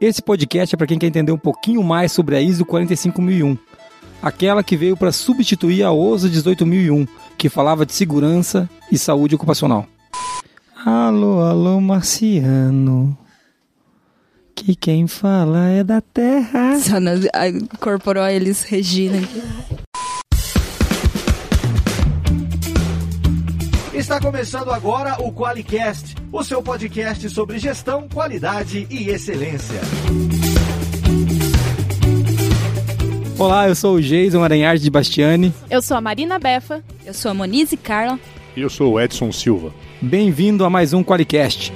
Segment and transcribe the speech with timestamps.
[0.00, 3.58] Esse podcast é para quem quer entender um pouquinho mais sobre a ISO 45001,
[4.22, 7.06] aquela que veio para substituir a OSA 18001,
[7.36, 9.86] que falava de segurança e saúde ocupacional.
[10.84, 13.18] Alô, alô, marciano.
[14.54, 16.78] Que quem fala é da Terra.
[16.78, 16.98] Só
[17.46, 19.18] incorporou a eles Regina.
[23.98, 29.80] Está começando agora o QualiCast, o seu podcast sobre gestão, qualidade e excelência.
[33.36, 35.52] Olá, eu sou o Jason Aranhard de Bastiani.
[35.68, 36.80] Eu sou a Marina Befa.
[37.04, 38.20] Eu sou a Monize Carla.
[38.56, 39.74] E eu sou o Edson Silva.
[40.00, 41.72] Bem-vindo a mais um QualiCast.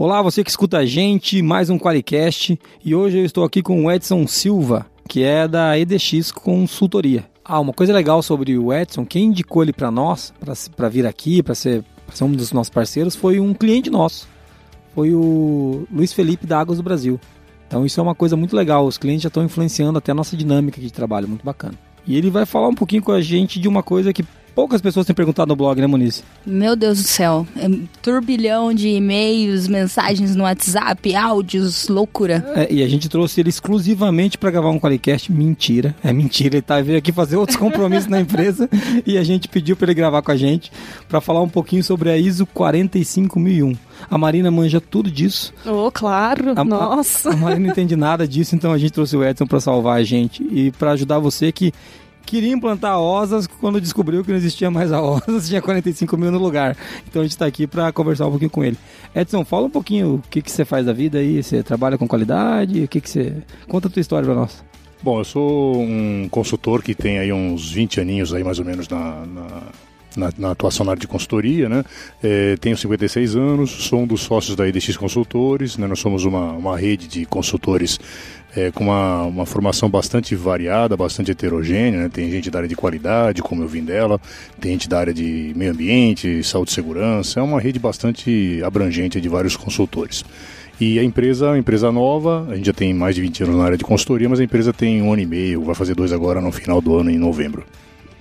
[0.00, 2.58] Olá, você que escuta a gente, mais um QualiCast.
[2.82, 7.26] E hoje eu estou aqui com o Edson Silva, que é da EDX Consultoria.
[7.44, 10.32] Ah, uma coisa legal sobre o Edson, quem indicou ele para nós,
[10.74, 14.26] para vir aqui, para ser, ser um dos nossos parceiros, foi um cliente nosso.
[14.94, 17.20] Foi o Luiz Felipe da Águas do Brasil.
[17.68, 20.34] Então isso é uma coisa muito legal, os clientes já estão influenciando até a nossa
[20.34, 21.74] dinâmica de trabalho, muito bacana.
[22.06, 25.06] E ele vai falar um pouquinho com a gente de uma coisa que poucas pessoas
[25.06, 26.22] têm perguntado no blog, né, Moniz?
[26.46, 27.46] Meu Deus do céu.
[27.56, 32.44] É um turbilhão de e-mails, mensagens no WhatsApp, áudios, loucura.
[32.54, 35.32] É, e a gente trouxe ele exclusivamente para gravar um Qualicast.
[35.32, 36.56] Mentira, é mentira.
[36.56, 38.68] Ele tá veio aqui fazer outros compromissos na empresa
[39.06, 40.70] e a gente pediu para ele gravar com a gente
[41.08, 43.76] para falar um pouquinho sobre a ISO 45001.
[44.10, 45.52] A Marina manja tudo disso.
[45.66, 46.52] Oh, claro.
[46.56, 47.30] A- Nossa.
[47.30, 50.02] A Marina não entende nada disso, então a gente trouxe o Edson para salvar a
[50.02, 51.72] gente e para ajudar você que
[52.30, 56.30] queria implantar a OSAS quando descobriu que não existia mais a OSAS, tinha 45 mil
[56.30, 56.76] no lugar.
[57.08, 58.78] Então a gente está aqui para conversar um pouquinho com ele.
[59.12, 62.06] Edson, fala um pouquinho o que, que você faz da vida aí, você trabalha com
[62.06, 63.34] qualidade, o que, que você...
[63.66, 64.62] Conta a tua história para nós.
[65.02, 68.88] Bom, eu sou um consultor que tem aí uns 20 aninhos aí mais ou menos
[68.88, 69.62] na, na,
[70.16, 71.84] na- na atuação na área de consultoria, né?
[72.22, 75.86] É, tenho 56 anos, sou um dos sócios da EDX Consultores, né?
[75.86, 77.98] Nós somos uma, uma rede de consultores
[78.56, 82.10] é, com uma, uma formação bastante variada, bastante heterogênea, né?
[82.12, 84.20] Tem gente da área de qualidade, como eu vim dela,
[84.60, 89.20] tem gente da área de meio ambiente, saúde e segurança, é uma rede bastante abrangente
[89.20, 90.24] de vários consultores.
[90.80, 93.56] E a empresa é uma empresa nova, a gente já tem mais de 20 anos
[93.56, 96.10] na área de consultoria, mas a empresa tem um ano e meio, vai fazer dois
[96.10, 97.64] agora no final do ano, em novembro.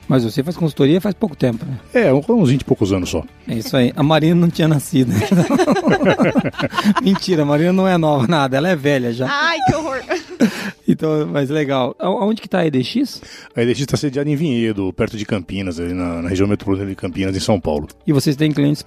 [0.09, 1.77] Mas você faz consultoria faz pouco tempo, né?
[1.93, 3.23] É, uns 20 e poucos anos só.
[3.47, 3.93] É isso aí.
[3.95, 5.13] A Marina não tinha nascido.
[7.03, 8.57] Mentira, a Marina não é nova, nada.
[8.57, 9.27] Ela é velha já.
[9.29, 10.01] Ai, que horror.
[10.87, 11.95] Então, mas legal.
[11.99, 13.21] Aonde que tá a EDX?
[13.55, 16.95] A EDX está sediada em Vinhedo, perto de Campinas, ali na, na região metropolitana de
[16.95, 17.87] Campinas, em São Paulo.
[18.07, 18.83] E vocês têm clientes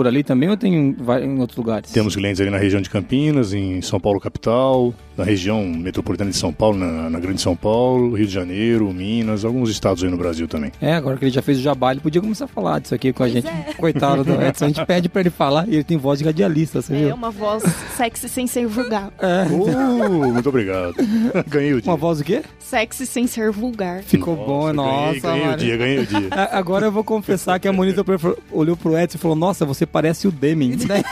[0.00, 1.90] por ali também ou tem em outros lugares?
[1.90, 6.36] Temos clientes ali na região de Campinas, em São Paulo capital, na região metropolitana de
[6.38, 10.16] São Paulo, na, na Grande São Paulo, Rio de Janeiro, Minas, alguns estados aí no
[10.16, 10.72] Brasil também.
[10.80, 13.12] É, agora que ele já fez o jabá, ele podia começar a falar disso aqui
[13.12, 13.46] com a gente.
[13.76, 16.80] Coitado do Edson, a gente pede pra ele falar e ele tem voz de radialista,
[16.80, 17.14] você É viu?
[17.14, 17.62] uma voz
[17.94, 19.10] sexy sem ser vulgar.
[19.50, 20.94] Uh, muito obrigado.
[21.46, 21.90] Ganhei o dia.
[21.90, 22.42] Uma voz o quê?
[22.58, 24.02] Sexy sem ser vulgar.
[24.02, 25.20] Ficou bom, nossa.
[25.20, 26.28] Ganhei, ganhei o dia, ganhei o dia.
[26.52, 28.04] Agora eu vou confessar que a Moniza
[28.52, 30.76] olhou pro Edson e falou: Nossa, você parece o Deming.
[30.86, 31.02] Daí-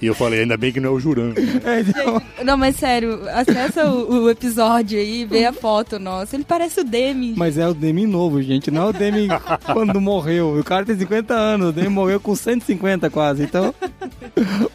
[0.00, 1.34] E eu falei, ainda bem que não é o Jurango.
[1.64, 6.36] É, então, Não, mas sério, acessa o, o episódio aí, vê a foto nossa.
[6.36, 7.34] Ele parece o Demi.
[7.36, 8.70] mas é o Deming novo, gente.
[8.70, 9.26] Não é o Deming
[9.72, 10.56] quando morreu.
[10.56, 13.42] O cara tem 50 anos, o Deming morreu com 150 quase.
[13.42, 13.74] Então,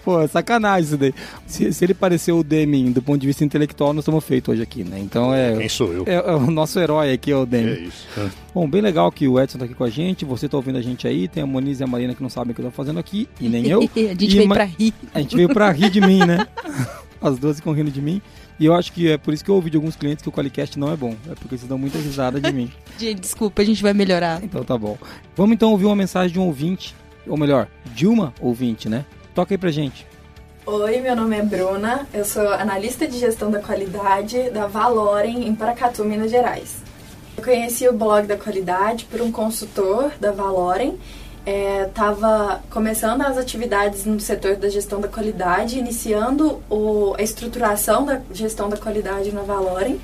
[0.04, 1.14] pô, é sacanagem isso daí.
[1.48, 4.62] Se, se ele pareceu o Deming do ponto de vista intelectual, nós estamos feitos hoje
[4.62, 5.00] aqui, né?
[5.00, 5.56] Então é.
[5.56, 6.04] Quem sou eu?
[6.06, 7.84] É, é o nosso herói aqui, é o É Deming.
[7.88, 8.08] isso.
[8.54, 10.26] Bom, bem legal que o Edson tá aqui com a gente.
[10.26, 11.28] Você tá ouvindo a gente aí.
[11.28, 13.28] Tem a Moniz e a Marina que não sabem o que eu tô fazendo aqui.
[13.42, 13.80] E nem eu.
[13.96, 14.94] a gente E veio ma- pra rir.
[15.14, 16.46] A gente veio pra rir de mim, né?
[17.20, 18.22] As duas ficam rindo de mim.
[18.60, 20.32] E eu acho que é por isso que eu ouvi de alguns clientes que o
[20.32, 21.16] Qualicast não é bom.
[21.28, 22.72] É porque vocês dão muita risada de mim.
[23.00, 24.44] Gente, desculpa, a gente vai melhorar.
[24.44, 24.98] Então tá bom.
[25.36, 26.94] Vamos então ouvir uma mensagem de um ouvinte.
[27.26, 29.04] Ou melhor, de uma ouvinte, né?
[29.34, 30.06] Toca aí pra gente.
[30.66, 35.56] Oi, meu nome é Bruna, eu sou analista de gestão da qualidade da Valorem em
[35.56, 36.83] Paracatu, Minas Gerais.
[37.38, 40.98] Eu conheci o blog da qualidade por um consultor da Valorem.
[41.88, 48.22] Estava começando as atividades no setor da gestão da qualidade, iniciando o- a estruturação da
[48.32, 50.00] gestão da qualidade na Valorem.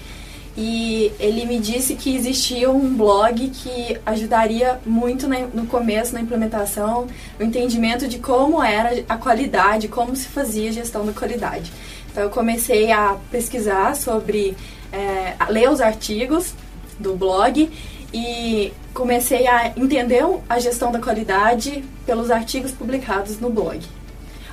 [0.57, 6.19] E ele me disse que existia um blog que ajudaria muito na- no começo, na
[6.19, 7.07] implementação,
[7.39, 11.71] no entendimento de como era a qualidade, como se fazia a gestão da qualidade.
[12.11, 14.57] Então eu comecei a pesquisar sobre,
[14.91, 16.53] é, a ler os artigos
[16.99, 17.69] do blog
[18.13, 23.79] e comecei a entender a gestão da qualidade pelos artigos publicados no blog.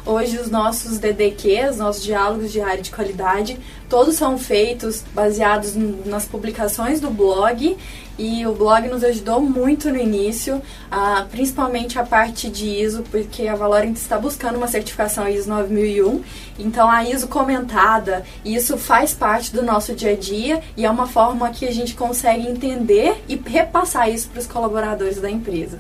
[0.05, 3.59] Hoje os nossos DDQs, nossos diálogos de área de qualidade,
[3.89, 7.77] todos são feitos baseados nas publicações do blog
[8.19, 10.61] e o blog nos ajudou muito no início,
[10.91, 16.23] ah, principalmente a parte de ISO, porque a Valorant está buscando uma certificação ISO 9001.
[16.59, 21.07] Então a ISO comentada, isso faz parte do nosso dia a dia e é uma
[21.07, 25.79] forma que a gente consegue entender e repassar isso para os colaboradores da empresa.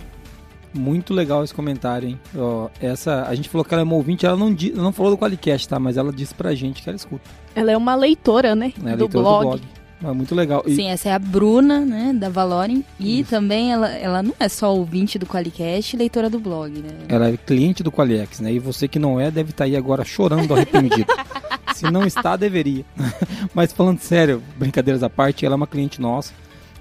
[0.75, 2.21] Muito legal esse comentário, hein?
[2.37, 5.19] Ó, essa, a gente falou que ela é uma ouvinte, ela não, não falou do
[5.19, 5.79] Qualicast, tá?
[5.79, 7.25] Mas ela disse pra gente que ela escuta.
[7.55, 8.75] Ela é uma leitora, né?
[8.79, 8.95] Né?
[8.95, 9.63] do, Leitora blog.
[10.03, 10.63] É muito legal.
[10.67, 12.85] E- Sim, essa é a Bruna, né, da Valorem.
[13.01, 16.91] E também ela, ela não é só ouvinte do Qualicast e leitora do blog, né?
[17.09, 18.53] Ela é cliente do Qualiex, né?
[18.53, 21.07] E você que não é, deve estar aí agora chorando arrependido.
[21.75, 22.85] Se não está, deveria.
[23.55, 26.33] Mas falando sério, brincadeiras à parte, ela é uma cliente nossa.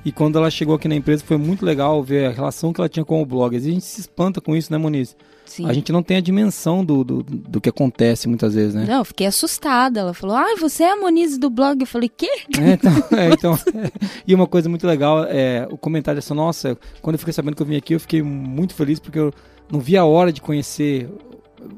[0.06, 2.88] E quando ela chegou aqui na empresa, foi muito legal ver a relação que ela
[2.88, 3.56] tinha com o blog.
[3.56, 5.16] Às vezes a gente se espanta com isso, né, Moniz?
[5.56, 5.70] Sim.
[5.70, 8.86] A gente não tem a dimensão do, do, do que acontece muitas vezes, né?
[8.86, 10.02] Não, eu fiquei assustada.
[10.02, 11.80] Ela falou, ah, você é a Monize do blog.
[11.80, 12.30] Eu falei, quê?
[12.60, 13.60] É, então, é, então,
[14.28, 17.62] e uma coisa muito legal é o comentário dessa, nossa, quando eu fiquei sabendo que
[17.62, 19.32] eu vim aqui, eu fiquei muito feliz porque eu
[19.72, 21.10] não vi a hora de conhecer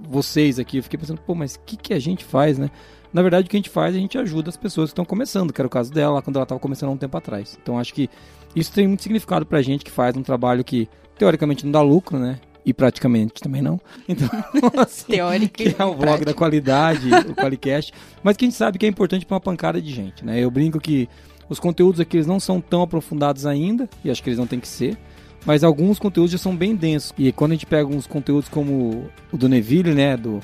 [0.10, 0.78] vocês aqui.
[0.78, 2.72] Eu fiquei pensando, pô, mas o que, que a gente faz, né?
[3.14, 5.54] Na verdade, o que a gente faz, a gente ajuda as pessoas que estão começando,
[5.54, 7.58] que era o caso dela, quando ela estava começando há um tempo atrás.
[7.62, 8.10] Então, acho que
[8.56, 12.18] isso tem muito significado pra gente que faz um trabalho que, teoricamente, não dá lucro,
[12.18, 12.40] né?
[12.68, 13.80] E praticamente também não.
[14.10, 14.28] Então,
[14.78, 18.78] assim, Teórica que é o blog da qualidade, o Qualicast, mas que a gente sabe
[18.78, 20.38] que é importante para uma pancada de gente, né?
[20.38, 21.08] Eu brinco que
[21.48, 24.60] os conteúdos aqui eles não são tão aprofundados ainda, e acho que eles não têm
[24.60, 24.98] que ser,
[25.46, 27.14] mas alguns conteúdos já são bem densos.
[27.18, 30.42] E quando a gente pega uns conteúdos como o do Neville, né, do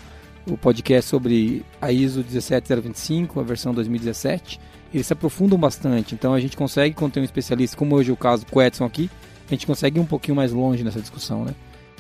[0.50, 4.62] o podcast sobre a ISO 17025, a versão 2017,
[4.94, 6.16] eles se aprofundam bastante.
[6.16, 8.62] Então a gente consegue, quando tem um especialista, como hoje é o caso com o
[8.62, 9.10] Edson aqui,
[9.46, 11.54] a gente consegue ir um pouquinho mais longe nessa discussão, né?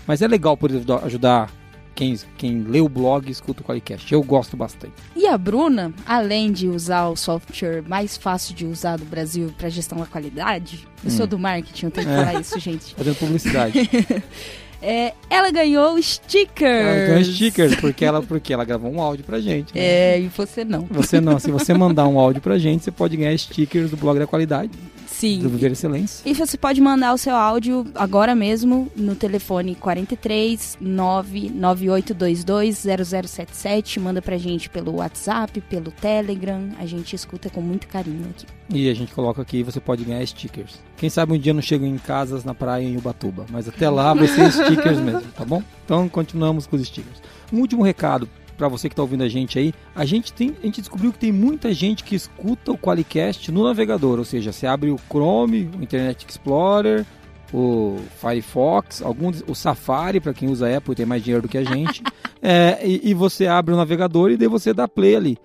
[0.07, 1.51] Mas é legal poder ajudar- ajudar
[1.95, 4.11] quem, quem lê o blog e escuta o Qualicast.
[4.11, 4.93] Eu gosto bastante.
[5.15, 9.69] E a Bruna, além de usar o software mais fácil de usar do Brasil para
[9.69, 12.25] gestão da qualidade, eu sou do marketing, eu tenho que É.
[12.25, 12.95] falar isso, gente.
[12.95, 13.79] Fazendo publicidade.
[14.85, 16.69] É, ela ganhou stickers.
[16.69, 19.73] ela ganhou stickers, porque ela, porque ela gravou um áudio pra gente.
[19.73, 19.79] né?
[19.81, 20.85] É, e você não.
[20.91, 24.19] Você não, se você mandar um áudio pra gente, você pode ganhar stickers do blog
[24.19, 24.71] da qualidade,
[25.13, 25.39] Sim.
[25.39, 26.27] do Viver Excelência.
[26.29, 32.85] E você pode mandar o seu áudio agora mesmo no telefone 43 99822
[33.27, 33.99] 0077.
[33.99, 36.69] Manda pra gente pelo WhatsApp, pelo Telegram.
[36.79, 38.45] A gente escuta com muito carinho aqui.
[38.69, 40.79] E a gente coloca aqui você pode ganhar stickers.
[40.97, 44.13] Quem sabe um dia não chegam em casas na praia em Ubatuba, mas até lá
[44.13, 45.61] vai ser stickers mesmo, tá bom?
[45.85, 47.21] Então continuamos com os stickers.
[47.51, 48.27] Um último recado
[48.63, 51.19] para você que tá ouvindo a gente aí, a gente tem, a gente descobriu que
[51.19, 55.69] tem muita gente que escuta o Qualicast no navegador, ou seja, você abre o Chrome,
[55.77, 57.05] o Internet Explorer,
[57.53, 61.63] o Firefox, alguns, o Safari para quem usa Apple tem mais dinheiro do que a
[61.65, 62.01] gente,
[62.41, 65.37] é, e, e você abre o navegador e daí você dá play ali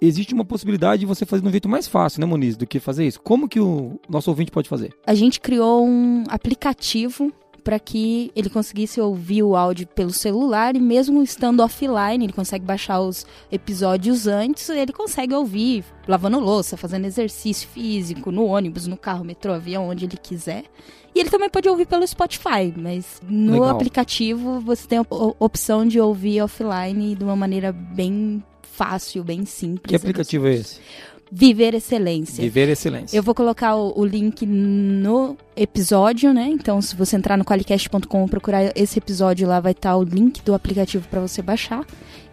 [0.00, 2.78] existe uma possibilidade de você fazer de um jeito mais fácil, né, Moniz, do que
[2.78, 3.20] fazer isso.
[3.20, 4.92] Como que o nosso ouvinte pode fazer?
[5.04, 7.32] A gente criou um aplicativo
[7.64, 12.64] para que ele conseguisse ouvir o áudio pelo celular e mesmo estando offline, ele consegue
[12.64, 18.96] baixar os episódios antes, ele consegue ouvir lavando louça, fazendo exercício físico, no ônibus, no
[18.96, 20.64] carro, metrô, avião, onde ele quiser.
[21.14, 23.70] E ele também pode ouvir pelo Spotify, mas no Legal.
[23.70, 25.06] aplicativo você tem a
[25.38, 29.88] opção de ouvir offline de uma maneira bem fácil, bem simples.
[29.88, 30.80] Que aplicativo é esse?
[31.30, 32.42] Viver Excelência.
[32.42, 33.16] Viver Excelência.
[33.16, 36.48] Eu vou colocar o, o link no episódio, né?
[36.48, 40.42] Então, se você entrar no qualicast.com e procurar esse episódio lá, vai estar o link
[40.42, 41.84] do aplicativo para você baixar.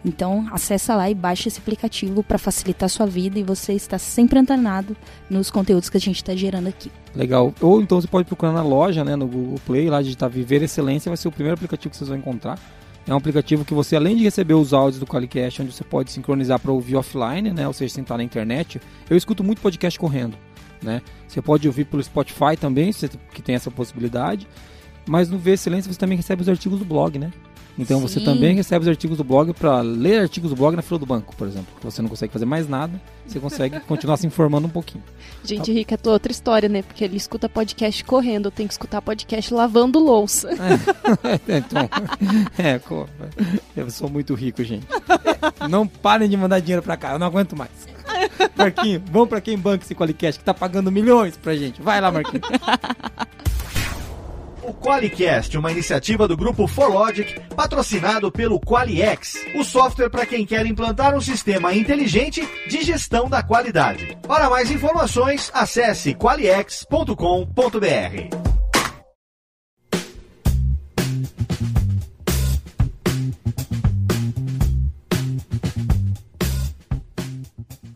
[0.04, 3.98] Então, acessa lá e baixa esse aplicativo para facilitar a sua vida e você está
[3.98, 4.96] sempre antenado
[5.28, 6.90] nos conteúdos que a gente está gerando aqui.
[7.14, 7.52] Legal.
[7.60, 11.10] Ou então você pode procurar na loja, né, no Google Play, lá digitar Viver Excelência,
[11.10, 12.58] vai ser o primeiro aplicativo que vocês vão encontrar.
[13.06, 16.10] É um aplicativo que você, além de receber os áudios do Qualicast, onde você pode
[16.10, 18.80] sincronizar para ouvir offline, né, ou seja, sem estar na internet.
[19.08, 20.36] Eu escuto muito podcast correndo,
[20.82, 21.00] né?
[21.28, 22.90] Você pode ouvir pelo Spotify também,
[23.32, 24.48] que tem essa possibilidade.
[25.08, 27.30] Mas no Viver Excelência você também recebe os artigos do blog, né?
[27.78, 28.24] Então você Sim.
[28.24, 31.34] também recebe os artigos do blog para ler artigos do blog na fila do banco,
[31.36, 31.68] por exemplo.
[31.82, 35.04] Você não consegue fazer mais nada, você consegue continuar se informando um pouquinho.
[35.44, 36.82] Gente rica é outra história, né?
[36.82, 40.48] Porque ele escuta podcast correndo, eu tenho que escutar podcast lavando louça.
[41.48, 41.88] É, então,
[42.58, 42.80] é,
[43.76, 44.86] eu sou muito rico, gente.
[45.68, 47.70] Não parem de mandar dinheiro pra cá, eu não aguento mais.
[48.56, 51.82] Marquinho, vamos pra quem banca esse Qualicast que tá pagando milhões pra gente.
[51.82, 52.42] Vai lá, Marquinho.
[54.66, 60.66] o Qualicast, uma iniciativa do grupo Forlogic, patrocinado pelo Qualiex, o software para quem quer
[60.66, 64.18] implantar um sistema inteligente de gestão da qualidade.
[64.26, 67.16] Para mais informações, acesse qualiex.com.br.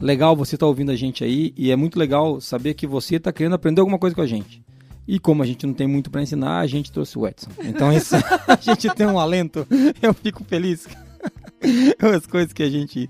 [0.00, 3.16] legal você estar tá ouvindo a gente aí e é muito legal saber que você
[3.16, 4.62] está querendo aprender alguma coisa com a gente.
[5.06, 7.50] E como a gente não tem muito para ensinar, a gente trouxe o Edson.
[7.64, 8.14] Então isso,
[8.46, 9.66] a gente tem um alento.
[10.00, 10.86] Eu fico feliz.
[12.16, 13.08] As coisas que a gente.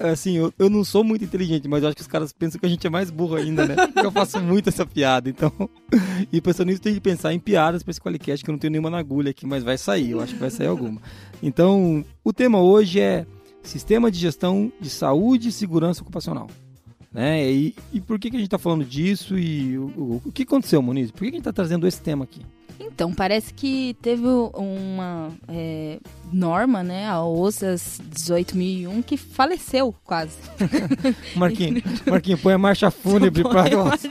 [0.00, 2.66] Assim, eu, eu, não sou muito inteligente, mas eu acho que os caras pensam que
[2.66, 3.74] a gente é mais burro ainda, né?
[3.92, 5.28] Porque eu faço muito essa piada.
[5.28, 5.52] Então.
[6.32, 8.72] E pensando nisso, tem que pensar em piadas para esse qualicast, que eu não tenho
[8.72, 10.12] nenhuma na agulha aqui, mas vai sair.
[10.12, 11.00] Eu acho que vai sair alguma.
[11.42, 13.26] Então, o tema hoje é
[13.62, 16.48] Sistema de Gestão de Saúde e Segurança Ocupacional.
[17.14, 17.48] Né?
[17.48, 20.42] E, e por que, que a gente está falando disso e o, o, o, que
[20.42, 21.12] aconteceu, Moniz?
[21.12, 22.44] Por que, que a gente está trazendo esse tema aqui?
[22.80, 26.00] Então, parece que teve uma é,
[26.32, 30.36] norma, né, a OSAS 18.001, que faleceu quase.
[31.36, 34.02] Marquinhos, Marquinhos, põe a marcha fúnebre para nós.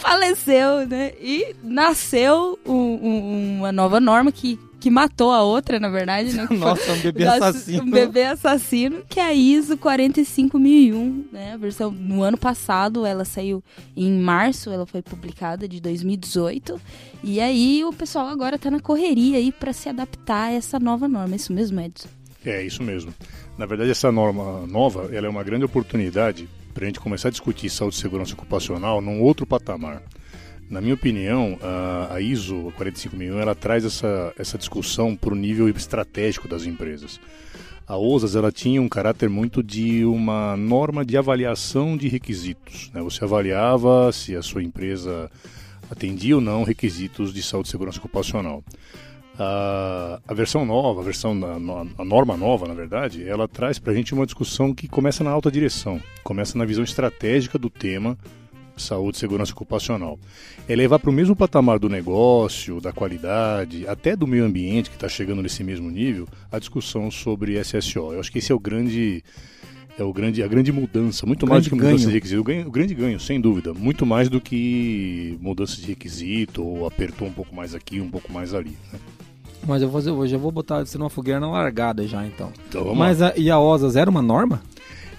[0.00, 1.12] faleceu, né?
[1.18, 6.46] E nasceu um, um, uma nova norma que que matou a outra, na verdade, né?
[6.52, 7.82] Nossa, um bebê assassino.
[7.82, 11.52] Um bebê assassino, que é a ISO 45001, né?
[11.54, 13.62] A versão no ano passado, ela saiu
[13.96, 16.80] em março, ela foi publicada de 2018.
[17.22, 21.08] E aí o pessoal agora tá na correria aí para se adaptar a essa nova
[21.08, 21.34] norma.
[21.34, 22.08] É isso mesmo, Edson?
[22.44, 23.12] É, isso mesmo.
[23.56, 27.30] Na verdade, essa norma nova, ela é uma grande oportunidade para a gente começar a
[27.30, 30.02] discutir saúde e segurança ocupacional num outro patamar.
[30.70, 31.58] Na minha opinião,
[32.10, 37.18] a, ISO 45001 ela traz essa, essa discussão para o nível estratégico das empresas.
[37.86, 42.90] A OSAS ela tinha um caráter muito de uma norma de avaliação de requisitos.
[42.92, 43.00] Né?
[43.00, 45.30] Você avaliava se a sua empresa
[45.90, 48.62] atendia ou não requisitos de saúde e segurança ocupacional.
[49.38, 51.32] A, a versão nova, a versão
[51.96, 55.30] a norma nova, na verdade, ela traz para a gente uma discussão que começa na
[55.30, 58.18] alta direção, começa na visão estratégica do tema
[58.78, 60.18] saúde e segurança ocupacional.
[60.68, 64.96] É levar para o mesmo patamar do negócio, da qualidade, até do meio ambiente que
[64.96, 68.12] está chegando nesse mesmo nível, a discussão sobre SSO.
[68.12, 69.22] Eu acho que esse é o grande
[69.98, 72.08] é o grande, a grande mudança, muito mais do que mudança ganho.
[72.08, 72.40] de requisito.
[72.40, 76.86] O, ganho, o, grande ganho, sem dúvida, muito mais do que mudança de requisito, ou
[76.86, 78.76] apertou um pouco mais aqui, um pouco mais ali.
[78.92, 78.98] Né?
[79.66, 82.52] Mas eu vou, eu já vou botar você numa fogueira na largada já, então.
[82.68, 84.62] então Mas a, e a OSAS era uma norma?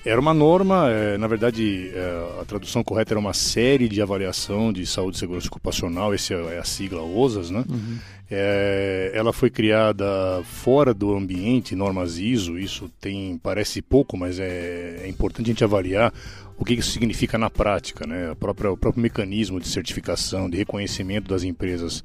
[0.06, 4.72] Era uma norma, é, na verdade, é, a tradução correta era uma série de avaliação
[4.72, 7.64] de saúde e segurança ocupacional, essa é a sigla OSAS, né?
[7.70, 7.98] Uhum.
[8.32, 10.06] É, ela foi criada
[10.44, 15.64] fora do ambiente, normas ISO, isso tem, parece pouco, mas é, é importante a gente
[15.64, 16.14] avaliar
[16.58, 18.36] o que isso significa na prática, né?
[18.40, 22.04] Própria, o próprio mecanismo de certificação, de reconhecimento das empresas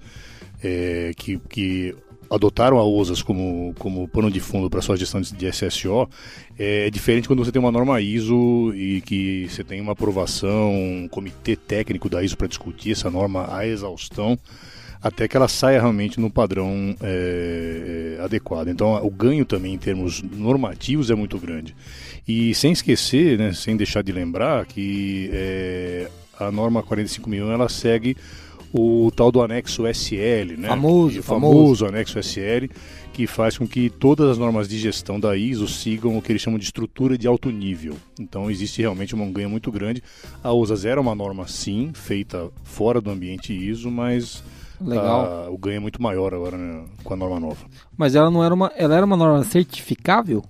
[0.63, 1.95] é, que, que
[2.31, 6.09] adotaram a OSAS como, como pano de fundo para sua gestão de SSO
[6.59, 11.09] é diferente quando você tem uma norma ISO e que você tem uma aprovação, um
[11.09, 14.39] comitê técnico da ISO para discutir essa norma à exaustão
[15.05, 18.69] até que ela saia realmente no padrão é, adequado.
[18.69, 21.77] Então, o ganho também em termos normativos é muito grande.
[22.27, 28.17] E sem esquecer, né, sem deixar de lembrar que é, a norma 45.000 ela segue
[28.77, 30.67] o tal do anexo SL, né?
[30.67, 32.67] Famoso, que, famoso, famoso anexo SL,
[33.13, 36.43] que faz com que todas as normas de gestão da ISO sigam o que eles
[36.43, 37.95] chamam de estrutura de alto nível.
[38.19, 40.03] Então existe realmente um ganho muito grande.
[40.43, 44.43] A OSAS era uma norma sim, feita fora do ambiente ISO, mas
[44.81, 47.65] a, o ganho é muito maior agora né, com a norma nova.
[47.97, 50.43] Mas ela não era uma, ela era uma norma certificável?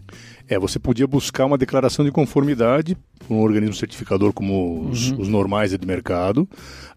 [0.49, 2.97] É, você podia buscar uma declaração de conformidade
[3.31, 5.21] um organismo certificador como os, uhum.
[5.21, 6.49] os normais do mercado.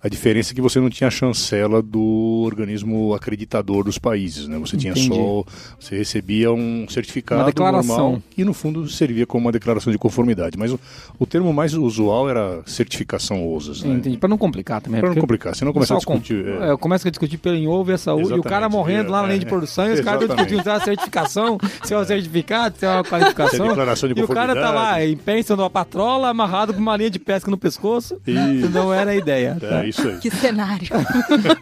[0.02, 4.58] A diferença é que você não tinha a chancela do organismo acreditador dos países, né?
[4.60, 5.02] Você Entendi.
[5.02, 5.44] tinha só,
[5.80, 7.98] você recebia um certificado uma declaração.
[7.98, 10.56] normal que no fundo servia como uma declaração de conformidade.
[10.56, 10.80] Mas o,
[11.18, 13.96] o termo mais usual era certificação OSAS, né?
[13.96, 14.18] Entendi.
[14.18, 15.02] Para não complicar também.
[15.02, 16.44] Para não complicar, você não começa a discutir.
[16.44, 16.78] Com, é...
[16.78, 18.46] começa a discutir pelo envolve a saúde Exatamente.
[18.46, 19.50] e o cara morrendo é, lá na linha de é.
[19.50, 22.90] produção e os caras discutindo se é uma certificação, se é um certificado, se é
[22.90, 23.58] uma qualificação.
[23.58, 25.70] Se é declaração de e o cara tá lá pensando numa
[26.18, 28.20] patrola amarrado com uma linha de pesca no pescoço.
[28.26, 28.70] Isso.
[28.70, 29.58] Não era a ideia.
[29.62, 29.86] É tá?
[29.86, 30.18] isso aí.
[30.18, 30.88] Que cenário.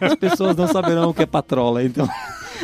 [0.00, 2.08] As pessoas não saberão o que é patrola, então.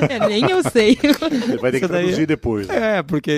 [0.09, 0.97] É, nem eu sei.
[0.97, 2.67] Você vai ter que traduzir depois.
[2.67, 2.99] Né?
[2.99, 3.31] É, porque.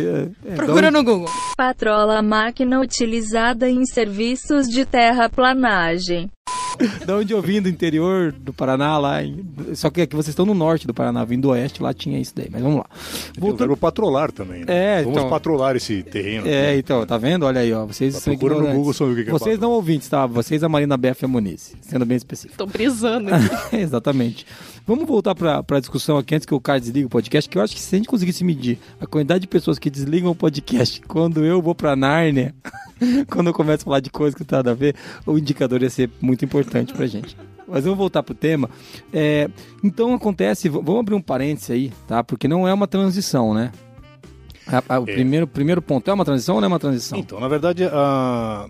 [0.46, 1.28] É, é Procura no Google.
[1.56, 6.30] Patrola máquina utilizada em serviços de terraplanagem.
[7.06, 9.22] Da onde eu vim, do interior do Paraná, lá.
[9.22, 9.44] Em...
[9.74, 12.32] Só que aqui vocês estão no norte do Paraná, vindo do oeste, lá tinha isso
[12.34, 12.48] daí.
[12.50, 12.86] Mas vamos lá.
[13.38, 13.68] Voltando...
[13.68, 15.00] Tem patrolar também, né?
[15.00, 15.30] É, Vamos então...
[15.30, 16.46] patrolar esse terreno.
[16.46, 16.78] É, aqui.
[16.78, 17.44] então, tá vendo?
[17.44, 17.84] Olha aí, ó.
[17.86, 20.26] Vocês tá procura no Google sobre o que, que é Vocês não ouvintes, tá?
[20.26, 22.54] Vocês, a Marina Beff e a Muniz, sendo bem específico.
[22.54, 23.30] Estão brisando.
[23.72, 24.46] Exatamente.
[24.86, 27.62] Vamos voltar para a discussão aqui antes que o cara desligue o podcast, que eu
[27.62, 31.00] acho que se a gente conseguisse medir a quantidade de pessoas que desligam o podcast
[31.08, 32.54] quando eu vou para Nárnia,
[33.30, 35.82] quando eu começo a falar de coisas que não tem nada a ver, o indicador
[35.82, 37.37] ia ser muito importante para gente.
[37.69, 38.71] Mas vamos voltar pro tema.
[39.12, 39.49] É,
[39.83, 42.25] então acontece, vamos abrir um parênteses aí, tá?
[42.25, 43.71] Porque não é uma transição, né?
[44.67, 47.19] A- a- o primeiro, primeiro ponto é uma transição ou não é uma transição?
[47.19, 48.67] Então, na verdade, a-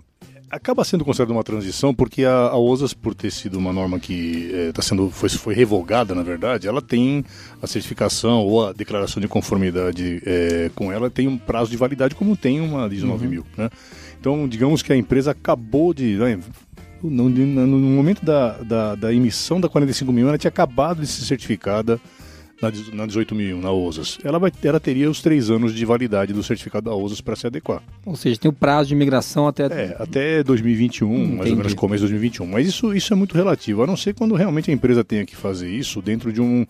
[0.49, 4.49] acaba sendo considerada uma transição porque a, a OSAS, por ter sido uma norma que
[4.53, 7.23] eh, tá sendo, foi, foi revogada, na verdade, ela tem
[7.61, 12.15] a certificação ou a declaração de conformidade eh, com ela tem um prazo de validade
[12.15, 13.69] como tem uma ISO 9000, né?
[14.19, 16.15] Então, digamos que a empresa acabou de...
[16.15, 16.39] né,
[17.03, 21.99] no, no- momento da, da, da emissão da 45.000, ela tinha acabado de ser certificada
[22.61, 24.17] na, na 18.001, na OSAS.
[24.23, 27.47] Ela, vai, ela teria os três anos de validade do certificado da OSAS para se
[27.47, 27.81] adequar.
[28.05, 29.65] Ou seja, tem o prazo de migração até.
[29.65, 31.49] É, até 2021, mais Entendi.
[31.51, 32.47] ou menos começo de 2021.
[32.47, 35.35] Mas isso, isso é muito relativo, a não ser quando realmente a empresa tenha que
[35.35, 36.65] fazer isso dentro de um,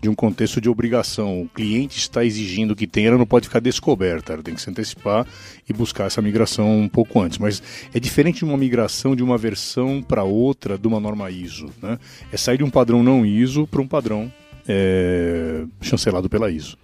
[0.00, 1.42] de um contexto de obrigação.
[1.42, 4.68] O cliente está exigindo que tenha, ela não pode ficar descoberta, ela tem que se
[4.68, 5.26] antecipar
[5.68, 7.38] e buscar essa migração um pouco antes.
[7.38, 7.62] Mas
[7.94, 11.70] é diferente de uma migração de uma versão para outra de uma norma ISO.
[11.82, 11.98] Né?
[12.32, 14.30] É sair de um padrão não ISO para um padrão
[14.70, 16.76] é, chancelado pela ISO.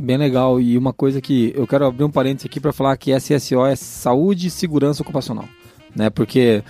[0.00, 0.60] Bem legal.
[0.60, 3.76] E uma coisa que eu quero abrir um parênteses aqui para falar que SSO é
[3.76, 5.48] saúde e segurança ocupacional.
[5.94, 6.08] Né?
[6.08, 6.62] Porque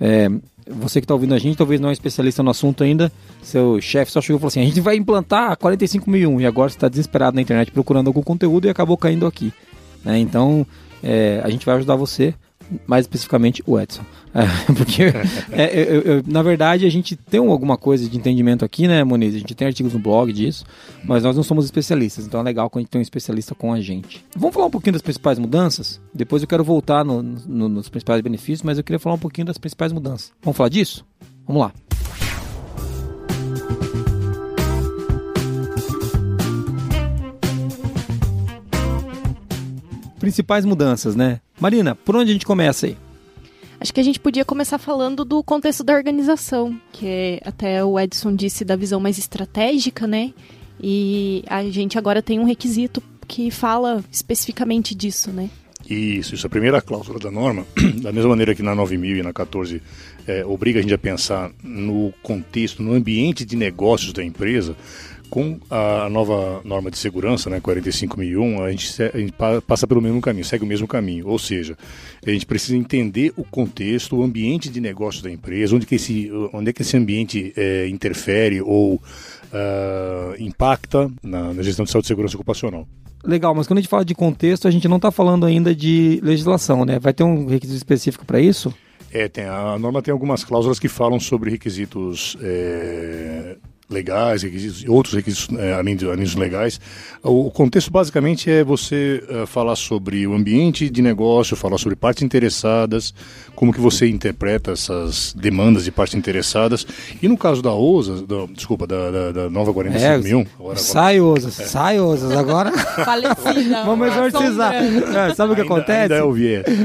[0.00, 0.28] é,
[0.68, 3.10] você que está ouvindo a gente, talvez não é especialista no assunto ainda,
[3.42, 6.70] seu chefe só chegou e falou assim: a gente vai implantar a 45001 e agora
[6.70, 9.52] você está desesperado na internet procurando algum conteúdo e acabou caindo aqui.
[10.04, 10.18] né?
[10.18, 10.66] Então
[11.02, 12.34] é, a gente vai ajudar você,
[12.86, 14.02] mais especificamente o Edson.
[14.38, 15.02] É, porque,
[15.50, 19.34] é, eu- eu- na verdade, a gente tem alguma coisa de entendimento aqui, né, Moniz?
[19.34, 20.62] A gente tem artigos no blog disso,
[21.04, 23.72] mas nós não somos especialistas, então é legal quando a gente tem um especialista com
[23.72, 24.22] a gente.
[24.36, 25.98] Vamos falar um pouquinho das principais mudanças?
[26.12, 29.46] Depois eu quero voltar no- no- nos principais benefícios, mas eu queria falar um pouquinho
[29.46, 30.32] das principais mudanças.
[30.42, 31.02] Vamos falar disso?
[31.46, 31.72] Vamos lá.
[40.18, 41.40] Principais mudanças, né?
[41.60, 42.96] Marina, por onde a gente começa aí?
[43.80, 47.98] Acho que a gente podia começar falando do contexto da organização, que é, até o
[47.98, 50.32] Edson disse da visão mais estratégica, né?
[50.80, 55.50] E a gente agora tem um requisito que fala especificamente disso, né?
[55.88, 56.46] Isso, isso.
[56.46, 57.66] A primeira cláusula da norma,
[58.02, 59.80] da mesma maneira que na 9000 e na 14,
[60.26, 64.76] é, obriga a gente a pensar no contexto, no ambiente de negócios da empresa,
[65.30, 70.00] com a nova norma de segurança, né, 45001, a gente, a gente pa- passa pelo
[70.00, 71.26] mesmo caminho, segue o mesmo caminho.
[71.28, 71.76] Ou seja,
[72.26, 76.30] a gente precisa entender o contexto, o ambiente de negócios da empresa, onde, que esse,
[76.52, 79.00] onde é que esse ambiente é, interfere ou
[79.52, 82.86] ah, impacta na, na gestão de saúde e segurança ocupacional.
[83.24, 86.20] Legal, mas quando a gente fala de contexto, a gente não está falando ainda de
[86.22, 86.98] legislação, né?
[86.98, 88.72] Vai ter um requisito específico para isso?
[89.12, 93.56] É, tem, a norma tem algumas cláusulas que falam sobre requisitos é,
[93.88, 96.80] legais, requisitos, outros requisitos é, além, de, além dos legais.
[97.22, 101.94] O, o contexto basicamente é você é, falar sobre o ambiente de negócio, falar sobre
[101.96, 103.14] partes interessadas,
[103.54, 106.84] como que você interpreta essas demandas de partes interessadas.
[107.22, 111.20] E no caso da OSA, da- desculpa, da, da, da nova 45.001, agora- agora- sai,
[111.20, 112.72] Osas, sai, Osas, agora
[113.04, 113.84] Falecida.
[113.84, 114.74] vamos exorcizar.
[114.74, 116.12] É, sabe o que ainda- acontece?
[116.14, 116.44] Ainda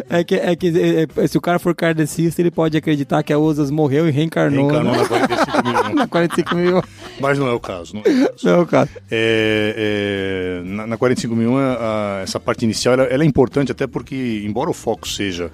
[0.10, 0.20] é.
[0.20, 3.34] É que, é que é, é, se o cara for kardecista, ele pode acreditar que
[3.34, 5.00] a Osas morreu e reencarnou, Reencarnou né?
[5.00, 5.94] na 45.001.
[5.96, 6.84] na 45 mil.
[7.20, 7.94] Mas não é o caso.
[7.96, 8.46] Não é o caso.
[8.46, 8.90] Não, cara.
[9.10, 13.88] É, é, na, na 45.001, a- a- essa parte inicial ela, ela é importante até
[13.88, 15.52] porque, embora o foco seja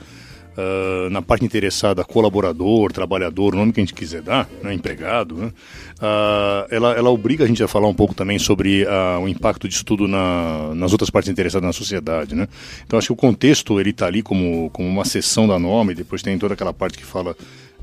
[0.57, 5.35] ah, na parte interessada, colaborador, trabalhador, o nome que a gente quiser dar, né, empregado,
[5.35, 5.51] né,
[6.01, 9.67] ah, ela, ela obriga a gente a falar um pouco também sobre ah, o impacto
[9.67, 12.33] disso tudo na, nas outras partes interessadas na sociedade.
[12.35, 12.47] Né?
[12.85, 15.95] Então, acho que o contexto ele está ali como, como uma seção da norma e
[15.95, 17.35] depois tem toda aquela parte que fala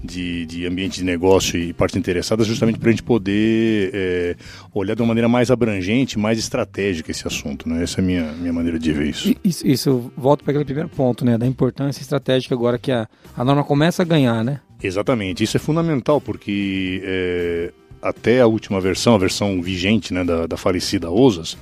[0.04, 4.36] de, de ambiente de negócio e partes interessadas, justamente para a gente poder é,
[4.72, 7.68] olhar de uma maneira mais abrangente, mais estratégica esse assunto.
[7.68, 7.82] Né?
[7.82, 9.34] Essa é a minha, minha maneira de ver isso.
[9.42, 11.38] Isso, isso volta para aquele primeiro ponto, né?
[11.38, 14.60] Da importância estratégica agora que a, a norma começa a ganhar, né?
[14.82, 20.46] Exatamente, isso é fundamental porque é, até a última versão, a versão vigente né, da,
[20.46, 21.56] da falecida OSAS,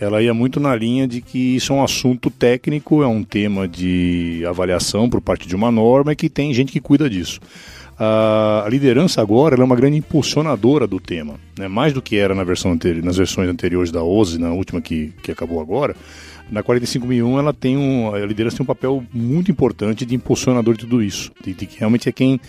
[0.00, 3.68] ela ia muito na linha de que isso é um assunto técnico, é um tema
[3.68, 7.38] de avaliação por parte de uma norma e que tem gente que cuida disso.
[8.04, 11.68] A, liderança agora é uma grande impulsionadora do tema, né?
[11.68, 15.30] mais do que era na versão nas versões anteriores da OSI, na última que, que
[15.30, 15.94] acabou agora.
[16.50, 20.80] Na 45001 ela tem um, a liderança tem um papel muito importante de impulsionador de
[20.80, 22.40] tudo isso, de, de que realmente é quem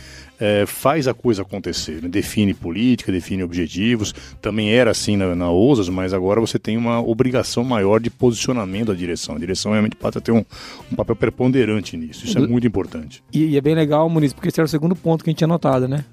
[0.44, 2.10] é, faz a coisa acontecer, né?
[2.10, 4.14] define política, define objetivos.
[4.42, 8.88] Também era assim na, na OSAS, mas agora você tem uma obrigação maior de posicionamento
[8.88, 9.36] da direção.
[9.36, 10.44] A direção realmente passa a ter um,
[10.92, 12.26] um papel preponderante nisso.
[12.26, 13.24] Isso é muito importante.
[13.32, 15.38] E, e é bem legal, Muniz, porque esse era o segundo ponto que a gente
[15.38, 16.04] tinha notado, né?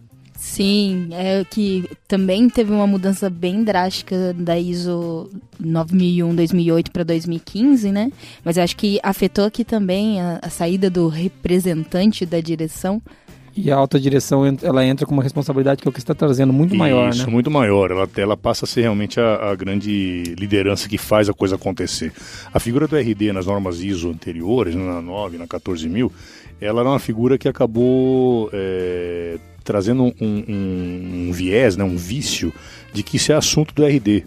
[0.40, 5.29] Sim, é que também teve uma mudança bem drástica da ISO
[5.62, 8.11] 9001-2008 para 2015, né?
[8.43, 13.03] Mas eu acho que afetou aqui também a, a saída do representante da direção.
[13.56, 16.52] E a alta direção, ela entra com uma responsabilidade que é o que está trazendo,
[16.52, 17.32] muito maior, Isso, né?
[17.32, 17.90] muito maior.
[17.90, 22.12] Ela, ela passa a ser realmente a, a grande liderança que faz a coisa acontecer.
[22.54, 26.12] A figura do RD nas normas ISO anteriores, né, na 9, na 14 mil,
[26.60, 32.52] ela era uma figura que acabou é, trazendo um, um- um viés, né, um vício,
[32.92, 34.24] de que isso é assunto do RD.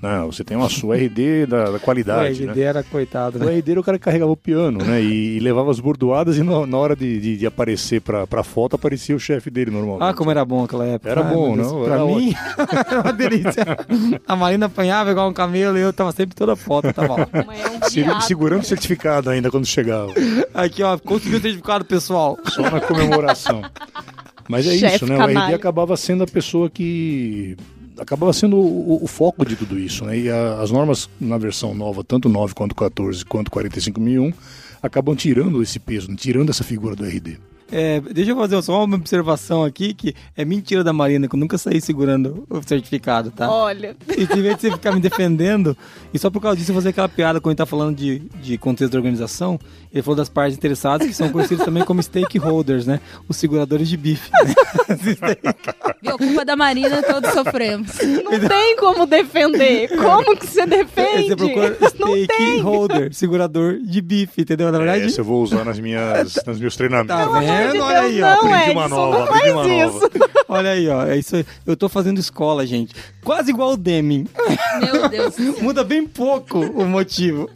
[0.00, 2.44] Não, você tem uma sua RD da, da O qualidade.
[2.44, 2.62] RD né?
[2.62, 3.56] era coitado, O né?
[3.58, 5.02] RD era o cara que carregava o piano, né?
[5.02, 8.44] E, e levava as bordoadas e na, na hora de, de, de aparecer pra, pra
[8.44, 10.08] foto, aparecia o chefe dele normalmente.
[10.08, 11.10] Ah, como era bom aquela época.
[11.10, 11.72] Era Ai, bom, Deus.
[11.72, 11.82] não?
[11.84, 12.34] Pra Era mim,
[12.90, 13.64] era uma delícia.
[14.26, 17.28] A Marina apanhava igual um camelo e eu tava sempre toda foto, tava lá.
[17.32, 20.12] É um segurando o certificado ainda quando chegava.
[20.54, 22.38] Aqui, ó, conseguiu o certificado, pessoal.
[22.46, 23.62] Só na comemoração.
[24.48, 25.16] Mas é Chefe isso, né?
[25.16, 25.46] O canalha.
[25.48, 27.56] RD acabava sendo a pessoa que.
[27.98, 30.18] Acabava sendo o, o foco de tudo isso, né?
[30.18, 34.32] E a- as normas na versão nova, tanto 9 quanto 14 quanto 45.001,
[34.82, 36.16] acabam tirando esse peso, né?
[36.16, 37.38] tirando essa figura do RD.
[37.70, 41.38] É, deixa eu fazer só uma observação aqui, que é mentira da Marina, que eu
[41.40, 43.50] nunca saí segurando o certificado, tá?
[43.50, 45.76] Olha, E em vez de você ficar me defendendo,
[46.12, 48.56] e só por causa disso eu fazer aquela piada quando ele tá falando de, de
[48.56, 49.58] contexto da organização,
[49.92, 53.00] ele falou das partes interessadas, que são conhecidos também como stakeholders, né?
[53.28, 54.30] Os seguradores de bife.
[54.32, 54.54] né?
[56.02, 56.18] Viu?
[56.18, 57.90] Culpa da Marina, todos sofremos.
[58.24, 59.88] não tem como defender.
[59.96, 61.28] Como que você defende?
[61.28, 62.24] Você procura Não tem.
[62.24, 64.70] stakeholder, segurador de bife, entendeu?
[64.72, 67.16] Na verdade, Essa eu vou usar nas minhas, nos meus treinamentos.
[67.16, 67.26] Tá
[67.58, 67.72] vendo?
[67.72, 68.26] de Olha Deus, aí, ó.
[68.26, 69.96] não, aprendi uma Edson, nova, não aprendi uma faz nova.
[69.96, 70.10] isso.
[70.48, 71.06] Olha aí, ó.
[71.06, 71.46] É isso aí.
[71.66, 72.94] Eu tô fazendo escola, gente.
[73.24, 74.26] Quase igual o Deming.
[74.80, 75.36] Meu Deus.
[75.60, 77.48] Muda bem pouco o motivo.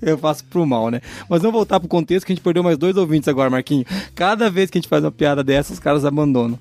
[0.00, 1.00] Eu faço pro mal, né?
[1.28, 3.84] Mas vamos voltar pro contexto que a gente perdeu mais dois ouvintes agora, Marquinho.
[4.14, 6.58] Cada vez que a gente faz uma piada dessa, os caras abandonam.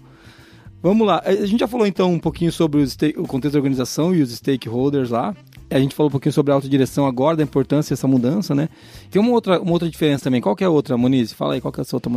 [0.82, 1.22] Vamos lá.
[1.26, 2.84] A gente já falou então um pouquinho sobre
[3.18, 5.36] o contexto da organização e os stakeholders lá.
[5.70, 8.70] A gente falou um pouquinho sobre a autodireção agora, da importância dessa mudança, né?
[9.12, 10.40] Tem uma outra, uma outra diferença também.
[10.40, 11.34] Qual que é a outra, Moniz?
[11.34, 12.12] Fala aí, qual que é a sua outra?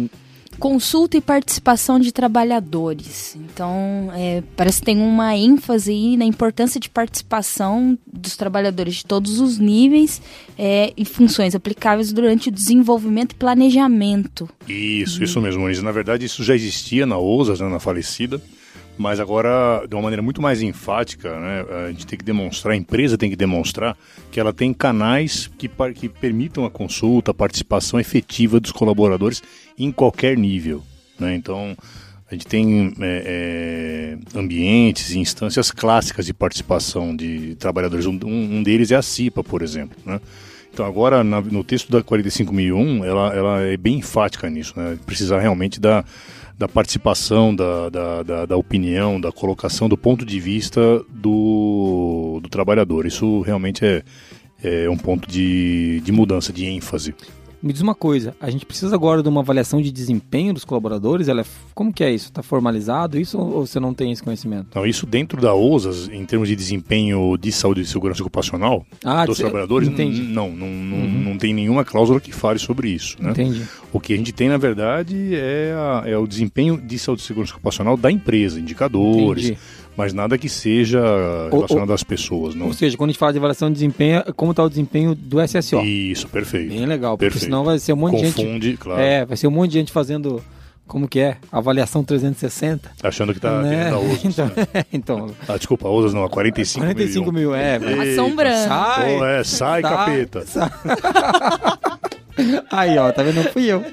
[0.60, 3.34] Consulta e participação de trabalhadores.
[3.34, 9.06] Então, é, parece que tem uma ênfase aí na importância de participação dos trabalhadores de
[9.06, 10.20] todos os níveis
[10.58, 14.46] é, e funções aplicáveis durante o desenvolvimento e planejamento.
[14.68, 15.82] Isso, isso mesmo, Moniz.
[15.82, 18.38] Na verdade, isso já existia na OSAS, né, na falecida,
[19.00, 22.76] mas agora, de uma maneira muito mais enfática, né, a gente tem que demonstrar, a
[22.76, 23.96] empresa tem que demonstrar
[24.30, 29.42] que ela tem canais que, que permitam a consulta, a participação efetiva dos colaboradores
[29.78, 30.82] em qualquer nível.
[31.18, 31.34] Né?
[31.34, 31.74] Então,
[32.30, 38.04] a gente tem é, é, ambientes e instâncias clássicas de participação de trabalhadores.
[38.04, 39.96] Um, um- deles é a CIPA, por exemplo.
[40.04, 40.20] Né?
[40.72, 44.96] Então agora na- no texto da 45.001 ela, ela é bem enfática nisso, né?
[45.04, 46.04] Precisar realmente da,
[46.60, 52.50] da participação, da, da, da, da opinião, da colocação do ponto de vista do, do
[52.50, 53.06] trabalhador.
[53.06, 54.04] Isso realmente é,
[54.62, 57.14] é um ponto de, de mudança, de ênfase.
[57.62, 61.28] Me diz uma coisa, a gente precisa agora de uma avaliação de desempenho dos colaboradores?
[61.28, 61.44] Ela é,
[61.74, 62.26] como que é isso?
[62.28, 64.68] Está formalizado isso ou você não tem esse conhecimento?
[64.70, 69.26] Então, isso dentro da OSAS, em termos de desempenho de saúde e segurança ocupacional Ah,
[69.26, 70.22] dos trabalhadores, entendi.
[70.22, 70.98] não, não, não,
[71.32, 73.16] não tem nenhuma cláusula que fale sobre isso.
[73.22, 73.30] Né?
[73.30, 73.62] Entendi.
[73.92, 77.26] O que a gente tem, na verdade, é, a- é o desempenho de saúde e
[77.26, 79.58] segurança ocupacional da empresa, indicadores, Entendi.
[80.00, 80.98] Mas nada que seja
[81.52, 82.54] relacionado às pessoas.
[82.54, 82.68] Não.
[82.68, 85.14] Ou seja, quando a gente fala de avaliação de desempenho, é como está o desempenho
[85.14, 85.80] do SSO?
[85.82, 86.70] Isso, perfeito.
[86.70, 87.44] Bem legal, porque Perfeito.
[87.44, 88.34] senão vai ser um monte de gente.
[88.36, 90.42] Confunde, claro, É, vai ser um monte de gente fazendo.
[90.86, 91.36] Como que é?
[91.52, 92.90] Avaliação 360.
[93.02, 93.94] achando que tá né?
[93.94, 94.24] OSAS.
[94.24, 94.84] então, né?
[94.90, 97.78] então, Ah, desculpa, a OSAS não, a 45, 45 mil, é.
[97.78, 98.12] vai.
[98.12, 98.68] Assombrando.
[98.68, 99.18] Sai!
[99.18, 100.46] Pô, é, sai, capeta.
[100.46, 100.70] sai.
[102.70, 103.36] Aí, ó, tá vendo?
[103.36, 103.84] Não fui eu.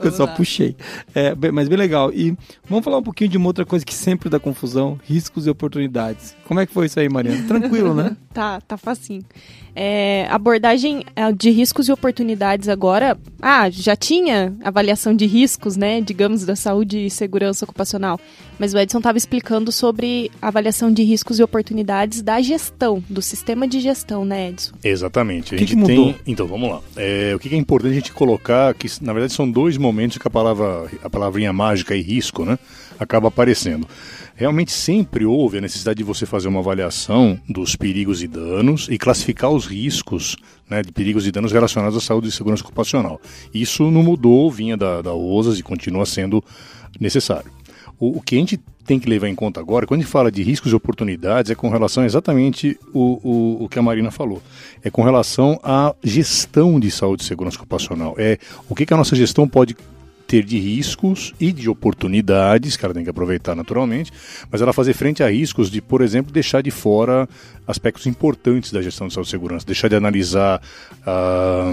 [0.00, 0.32] Eu só lá.
[0.32, 0.76] puxei.
[1.14, 2.12] É, mas bem legal.
[2.12, 2.36] E
[2.68, 6.34] vamos falar um pouquinho de uma outra coisa que sempre dá confusão: riscos e oportunidades.
[6.46, 7.42] Como é que foi isso aí, Mariana?
[7.48, 8.16] Tranquilo, né?
[8.32, 9.24] Tá, tá facinho.
[9.74, 13.16] É, abordagem é, de riscos e oportunidades agora.
[13.40, 16.00] Ah, já tinha avaliação de riscos, né?
[16.00, 18.20] Digamos, da saúde e segurança ocupacional.
[18.62, 23.66] Mas o Edson estava explicando sobre avaliação de riscos e oportunidades da gestão, do sistema
[23.66, 24.72] de gestão, né, Edson?
[24.84, 25.52] Exatamente.
[25.52, 26.12] A O que gente que mudou?
[26.12, 26.20] tem.
[26.28, 26.80] Então, vamos lá.
[26.94, 30.16] É, o que que é importante a gente colocar que, na verdade, são dois momentos
[30.16, 32.56] que a palavra, a palavrinha mágica e risco, né,
[33.00, 33.84] acaba aparecendo.
[34.36, 38.96] Realmente sempre houve a necessidade de você fazer uma avaliação dos perigos e danos e
[38.96, 40.36] classificar os riscos
[40.70, 43.20] né, de perigos e danos relacionados à saúde e segurança ocupacional.
[43.52, 46.44] Isso não mudou, vinha da, da OSAS e continua sendo
[47.00, 47.50] necessário.
[48.02, 50.28] O, o que a gente tem que levar em conta agora, quando a gente fala
[50.28, 54.42] de riscos e oportunidades, é com relação exatamente o, o, o que a Marina falou.
[54.82, 58.16] É com relação à gestão de saúde e segurança ocupacional.
[58.18, 58.38] É
[58.68, 59.76] o que, que a nossa gestão pode
[60.32, 64.10] ter de riscos e de oportunidades, que ela tem que aproveitar naturalmente,
[64.50, 67.28] mas ela fazer frente a riscos de, por exemplo, deixar de fora
[67.66, 70.60] aspectos importantes da gestão de saúde e segurança, deixar de analisar
[71.06, 71.72] a,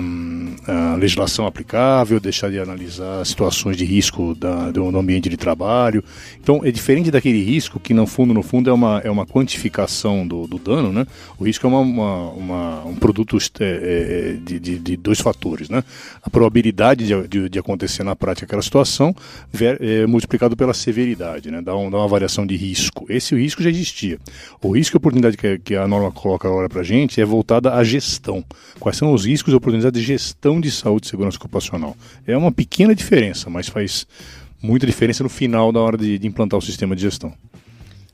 [0.68, 6.04] a legislação aplicável, deixar de analisar situações de risco da, do, ambiente de trabalho.
[6.42, 10.28] Então, é diferente daquele risco que, no fundo, no fundo, é uma, é uma quantificação
[10.28, 11.08] do, do dano, né?
[11.38, 15.70] O risco é uma, uma, uma um produto é, é, de, de, de, dois fatores,
[15.70, 15.84] né?
[16.22, 19.16] A probabilidade de, de, de acontecer na prática aquela situação
[19.54, 21.62] ver, é, multiplicado pela severidade, né?
[21.62, 23.06] Dá, um, dá uma variação de risco.
[23.08, 24.20] Esse risco já existia.
[24.62, 27.74] O risco e oportunidade que, que a norma coloca agora para a gente é voltada
[27.74, 28.44] à gestão.
[28.80, 31.96] Quais são os riscos e oportunidades de gestão de saúde e segurança ocupacional?
[32.26, 34.08] É uma pequena diferença, mas faz
[34.62, 37.34] muita diferença no final da hora de, de implantar o sistema de gestão.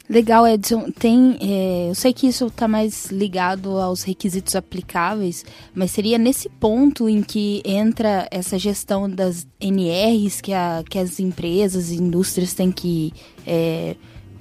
[0.08, 0.92] Legal, Edson.
[0.92, 6.48] Tem, é, eu sei que isso está mais ligado aos requisitos aplicáveis, mas seria nesse
[6.48, 12.54] ponto em que entra essa gestão das NRs que, a, que as empresas e indústrias
[12.54, 13.12] têm que
[13.48, 13.96] é,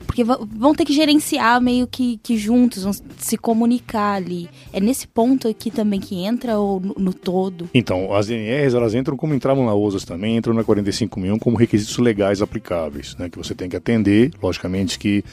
[0.05, 4.49] porque vão ter que gerenciar meio que, que juntos, vão se comunicar ali.
[4.73, 7.69] É nesse ponto aqui também que entra ou no, no todo?
[7.75, 11.99] Então, as NRs elas entram como entravam na OSAS também, entram na 45.001 como requisitos
[11.99, 15.25] legais aplicáveis, né, que você tem que atender, logicamente que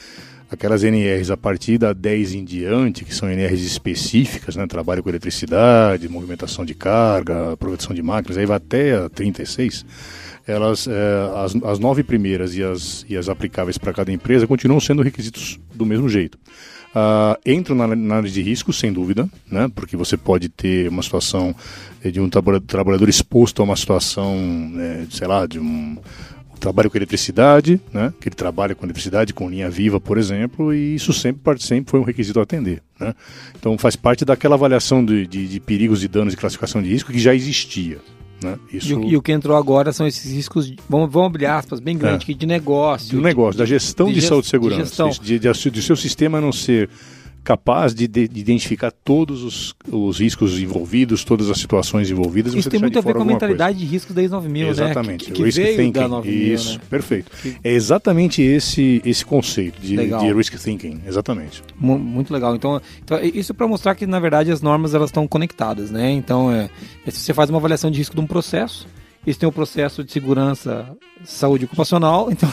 [0.52, 5.10] aquelas NRs a partir da 10 em diante, que são NRs específicas, né, trabalho com
[5.10, 9.86] eletricidade, movimentação de carga, proteção de máquinas, aí vai até a 36
[10.52, 10.92] elas, é,
[11.36, 15.60] as, as nove primeiras e as, e as aplicáveis para cada empresa continuam sendo requisitos
[15.74, 16.38] do mesmo jeito.
[16.94, 19.72] Uh, entram na análise de risco, sem dúvida, né?
[19.74, 21.56] porque você pode ter uma situação
[22.04, 25.98] de um trabalhador exposto a uma situação, né, sei lá, de um
[26.60, 28.14] trabalho com eletricidade, né?
[28.20, 32.00] que ele trabalha com eletricidade, com linha viva, por exemplo, e isso sempre, sempre foi
[32.00, 32.84] um requisito a atender.
[33.00, 33.16] Né?
[33.58, 37.12] Então faz parte daquela avaliação de, de, de perigos e danos de classificação de risco
[37.12, 38.00] que já existia.
[38.44, 38.58] Né?
[38.72, 38.90] Isso...
[38.90, 41.98] E, o, e, o, que entrou agora são esses riscos, vamos, vamos abrir aspas, bem
[41.98, 42.34] grandes, é.
[42.34, 43.16] de negócio.
[43.16, 45.10] Do negócio, da gestão de, de saúde e segurança.
[45.10, 46.90] De, de, de, de, seu sistema não ser
[47.44, 52.54] capaz de, de, de identificar todos os, os, riscos envolvidos, todas as situações envolvidas.
[52.54, 53.86] Isso tem muito a ver com a mentalidade coisa.
[53.86, 55.10] de risco da IS 9000, exatamente.
[55.10, 55.18] né?
[55.18, 55.92] Que, que risk thinking.
[55.92, 56.82] da 9000, Isso, né?
[56.90, 57.32] perfeito.
[57.42, 57.58] Que...
[57.64, 61.64] É exatamente esse, esse conceito de, de risk thinking, exatamente.
[61.80, 62.56] Muito legal.
[62.56, 66.12] Então, então isso para mostrar que, na verdade, as normas elas estão conectadas, né?
[66.12, 66.70] Então, é,
[67.10, 68.88] se você faz uma avaliação de risco de um processo,
[69.26, 72.50] isso tem um processo de segurança, saúde ocupacional, então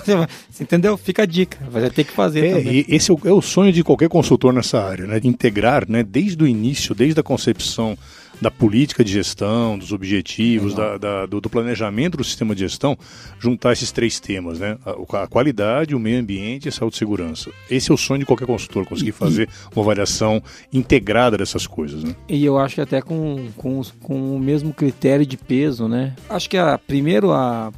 [0.51, 0.97] você entendeu?
[0.97, 2.85] Fica a dica, vai ter que fazer é, também.
[2.89, 5.19] esse é o, é o, sonho de qualquer consultor nessa área, né?
[5.19, 6.03] De integrar, né?
[6.03, 7.97] Desde o início, desde a concepção
[8.41, 12.97] da política de gestão, dos objetivos, da, da, do, do, planejamento do sistema de gestão,
[13.39, 14.79] juntar esses três temas, né?
[14.85, 17.51] A, a, qualidade, o meio ambiente e a saúde e segurança.
[17.71, 22.15] Esse é o sonho de qualquer consultor, conseguir fazer uma avaliação integrada dessas coisas, né?
[22.29, 26.15] E eu acho que até com, com, com o mesmo critério de peso, né?
[26.29, 27.73] Acho que a, primeiro a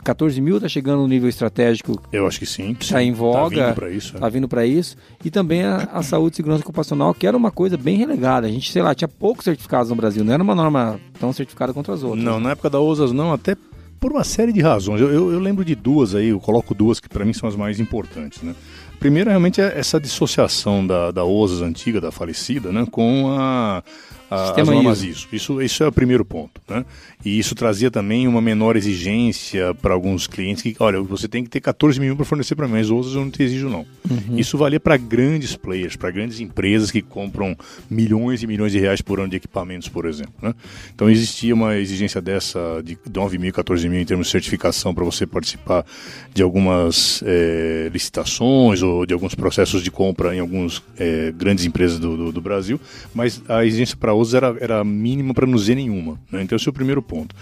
[0.00, 2.00] a 14 mil está chegando no nível estratégico.
[2.10, 2.74] Eu acho que sim.
[2.80, 3.54] Está em voga.
[3.54, 4.14] Está vindo para isso.
[4.14, 4.30] Está é.
[4.30, 4.96] vindo para isso.
[5.22, 8.46] E também a, a, saúde e segurança ocupacional, que era uma coisa bem relegada.
[8.46, 10.24] A gente, sei lá, tinha poucos certificados no Brasil.
[10.24, 12.24] Não era uma norma tão certificada contra as outras.
[12.24, 13.54] Não, na época da OSAS não, até
[14.00, 15.00] por uma série de razões.
[15.00, 17.54] Eu, eu, eu lembro de duas aí, eu coloco duas que para mim são as
[17.54, 18.54] mais importantes, né?
[18.98, 23.82] Primeiro, realmente, é essa dissociação da, da OSAS antiga, da falecida, né, com a, a,
[24.30, 25.28] as normas ISO.
[25.32, 26.60] Isso, isso é o primeiro ponto.
[26.68, 26.84] Né?
[27.24, 31.50] E isso trazia também uma menor exigência para alguns clientes que, olha, você tem que
[31.50, 33.84] ter 14 mil para fornecer para mim, mas outros eu não te exijo não.
[34.08, 34.38] Uhum.
[34.38, 37.56] Isso valia para grandes players, para grandes empresas que compram
[37.90, 40.34] milhões e milhões de reais por ano de equipamentos, por exemplo.
[40.40, 40.54] Né?
[40.94, 45.04] Então existia uma exigência dessa de 9 mil, 14 mil em termos de certificação para
[45.04, 45.84] você participar
[46.32, 51.98] de algumas é, licitações ou de alguns processos de compra em algumas é, grandes empresas
[51.98, 52.80] do, do, do, Brasil,
[53.14, 56.20] mas a exigência para era, era mínima para não dizer nenhuma.
[56.30, 56.42] Né?
[56.42, 57.34] Então esse é o primeiro ponto.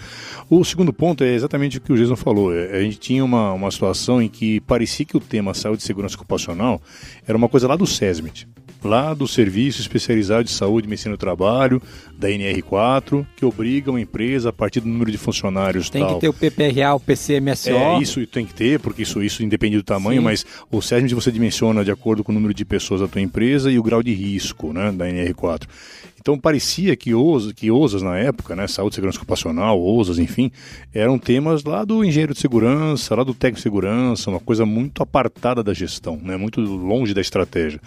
[0.49, 2.53] O segundo ponto é exatamente o que o Jason falou.
[2.53, 5.85] É, a gente tinha uma, uma situação em que parecia que o tema saúde e
[5.85, 6.81] segurança ocupacional
[7.27, 8.47] era uma coisa lá do SESMIT
[8.83, 11.81] lá do Serviço Especializado de Saúde e Medicina do Trabalho,
[12.17, 16.21] da NR4, que obriga uma empresa, a partir do número de funcionários Tem tal, que
[16.21, 17.69] ter o PPRA, o PCMSO.
[17.69, 20.25] É, isso tem que ter, porque isso, isso independe do tamanho, Sim.
[20.25, 23.71] mas o SESMIT você dimensiona de acordo com o número de pessoas da tua empresa
[23.71, 25.63] e o grau de risco né, da NR4.
[26.19, 30.51] Então parecia que OSAS, que OSAS na época, né, saúde e segurança ocupacional, OSAS, enfim,
[30.93, 35.01] eram temas lá do engenheiro de segurança, lá do técnico de segurança, uma coisa muito
[35.01, 37.79] apartada da gestão, né, muito longe da estratégia.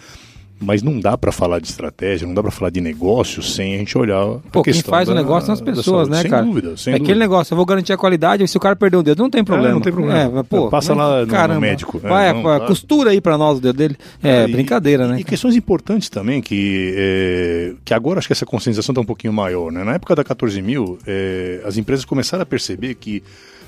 [0.63, 3.77] Mas não dá para falar de estratégia, não dá para falar de negócio sem a
[3.77, 6.43] gente olhar Pô, a quem faz da, o negócio são as pessoas, né, sem cara?
[6.43, 7.11] Dúvida, sem é dúvida.
[7.11, 9.43] aquele negócio, eu vou garantir a qualidade, se o cara perder o dedo, não tem
[9.43, 9.69] problema.
[9.69, 10.39] É, não tem problema.
[10.39, 11.99] É, pô, Passa mas, lá no, caramba, no médico.
[12.03, 12.61] É, vai, não, tá.
[12.61, 13.97] costura aí para nós o dedo dele.
[14.21, 15.19] É, brincadeira, e, né?
[15.19, 19.33] E questões importantes também, que, é, que agora acho que essa conscientização está um pouquinho
[19.33, 19.83] maior, né?
[19.83, 23.23] Na época da 14 mil, é, as empresas começaram a perceber que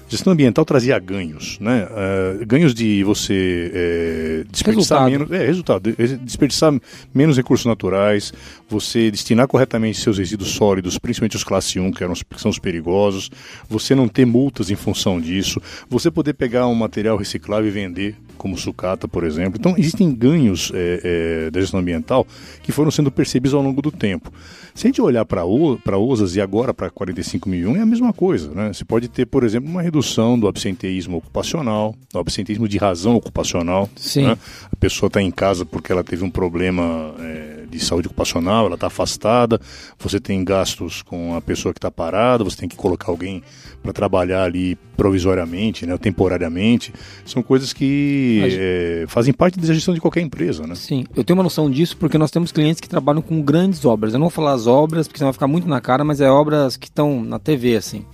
[0.08, 1.86] Gestão ambiental trazia ganhos, né?
[1.86, 5.30] Uh, ganhos de você é, desperdiçar Resultado.
[5.30, 6.74] menos, é, resultado, é, desperdiçar
[7.14, 8.32] menos recursos naturais,
[8.70, 12.60] você destinar corretamente seus resíduos sólidos, principalmente os classe 1, que, eram, que são os
[12.60, 13.32] perigosos,
[13.68, 18.16] você não ter multas em função disso, você poder pegar um material reciclável e vender,
[18.36, 19.58] como sucata, por exemplo.
[19.60, 22.26] Então, existem ganhos é, é, da gestão ambiental
[22.62, 24.32] que foram sendo percebidos ao longo do tempo.
[24.74, 28.52] Se a gente olhar para OSAS e agora para 45.001, é a mesma coisa.
[28.52, 28.74] Né?
[28.74, 33.90] Você pode ter, por exemplo, uma redução do absenteísmo ocupacional, do absenteísmo de razão ocupacional.
[33.96, 34.24] Sim.
[34.24, 34.38] né?
[34.70, 38.76] A pessoa está em casa porque ela teve um problema é, de saúde ocupacional, ela
[38.76, 39.60] está afastada,
[40.00, 43.42] você tem gastos com a pessoa que está parada, você tem que colocar alguém
[43.84, 46.94] para trabalhar ali provisoriamente, né, temporariamente.
[47.26, 50.66] São coisas que Mas- é, fazem parte da gestão de qualquer empresa.
[50.66, 50.76] Né?
[50.76, 54.14] Sim, eu tenho uma noção disso porque nós temos clientes que trabalham com grandes obras.
[54.14, 56.30] Eu não vou falar as obras, porque senão vai ficar muito na cara, mas é
[56.30, 58.06] obras que estão na TV, assim.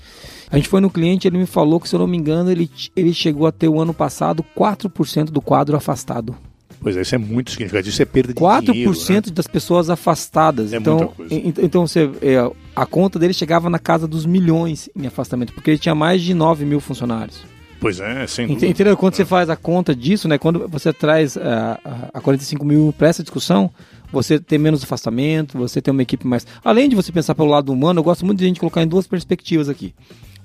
[0.49, 2.69] A gente foi no cliente, ele me falou que, se eu não me engano, ele,
[2.93, 6.35] ele chegou a ter o ano passado 4% do quadro afastado.
[6.81, 8.91] Pois é, isso é muito significativo, isso é perda de 4% dinheiro.
[9.09, 9.21] né?
[9.33, 10.73] das pessoas afastadas.
[10.73, 11.33] É então, muita coisa.
[11.35, 15.69] en- então você, é, a conta dele chegava na casa dos milhões em afastamento, porque
[15.71, 17.39] ele tinha mais de 9 mil funcionários.
[17.79, 18.67] Pois é, sem dúvida.
[18.67, 18.97] Entendeu?
[18.97, 20.37] Quando você faz a conta disso, né?
[20.37, 21.79] Quando você traz ah,
[22.13, 23.71] a, a 45 mil para essa discussão,
[24.11, 26.45] você tem menos afastamento, você tem uma equipe mais.
[26.63, 28.87] Além de você pensar pelo lado humano, eu gosto muito de a gente colocar em
[28.87, 29.95] duas perspectivas aqui.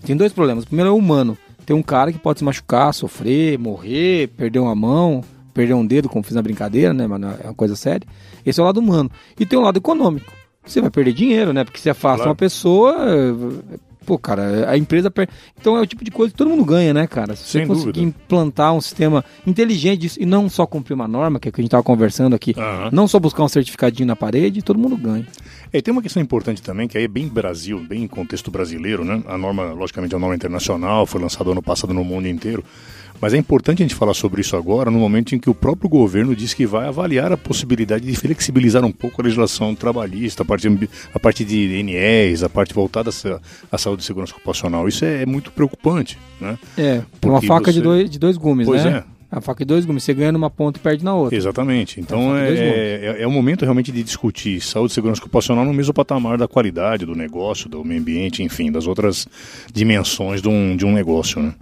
[0.05, 0.65] Tem dois problemas.
[0.65, 1.37] O primeiro é o humano.
[1.67, 5.23] Tem um cara que pode se machucar, sofrer, morrer, perder uma mão,
[5.57, 7.07] perder um dedo, como fiz na brincadeira, né?
[7.07, 8.07] Mas é uma coisa séria.
[8.45, 9.11] Esse é o lado humano.
[9.41, 10.33] E tem o lado econômico.
[10.65, 11.65] Você vai perder dinheiro, né?
[11.65, 12.31] Porque se afasta Claro.
[12.31, 12.95] uma pessoa.
[14.05, 15.11] Pô, cara, a empresa.
[15.11, 15.29] per-
[15.61, 17.35] Então é o tipo de coisa que todo mundo ganha, né, cara?
[17.35, 18.07] Se você Sem conseguir dúvida.
[18.09, 21.61] implantar um sistema inteligente disso, e não só cumprir uma norma, que é o que
[21.61, 22.91] a gente estava conversando aqui, Aham.
[22.93, 25.27] não só buscar um certificadinho na parede, todo mundo ganha.
[25.73, 28.49] É, e tem uma questão importante também, que aí é bem Brasil, bem em contexto
[28.49, 29.21] brasileiro, né?
[29.27, 32.63] A norma, logicamente, é uma norma internacional, foi lançada ano passado no mundo inteiro.
[33.21, 35.89] Mas é importante a gente falar sobre isso agora, no momento em que o próprio
[35.89, 40.47] governo diz que vai avaliar a possibilidade de flexibilizar um pouco a legislação trabalhista, a
[40.47, 40.69] parte,
[41.15, 43.41] a parte de NEs, a parte voltada à sa-
[43.73, 44.87] à saúde e segurança ocupacional.
[44.87, 46.59] Isso é, muito preocupante, né?
[46.77, 49.05] É, uma Porque faca de, você- dois, de dois gumes, Pois né?
[49.13, 49.17] é.
[49.29, 51.37] A faca de dois gumes, você ganha numa ponta e perde na outra.
[51.37, 52.01] Exatamente.
[52.01, 55.75] Então É, é, é, é o momento realmente de discutir saúde e segurança ocupacional no
[55.75, 59.27] mesmo patamar da qualidade do negócio, do meio ambiente, enfim, das outras
[59.75, 61.53] dimensões de um, de um negócio, né?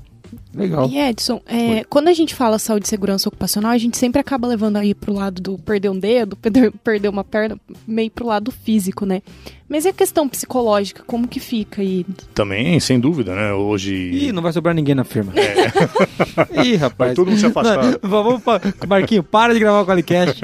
[0.55, 0.89] Legal.
[0.89, 4.47] E Edson, é, quando a gente fala saúde e segurança ocupacional, a gente sempre acaba
[4.47, 8.51] levando aí pro lado do perder um dedo, perder, perder uma perna, meio pro lado
[8.51, 9.23] físico, né?
[9.69, 12.05] Mas e a questão psicológica, como que fica aí?
[12.35, 13.53] Também, sem dúvida, né?
[13.55, 13.95] Hoje.
[13.95, 15.33] Ih, não vai sobrar ninguém na firma.
[16.65, 17.09] Ih, rapaz.
[17.09, 17.83] Vai todo mundo se afastar.
[17.83, 20.41] Não, vamos pa- Marquinho, para de gravar o Qualicast.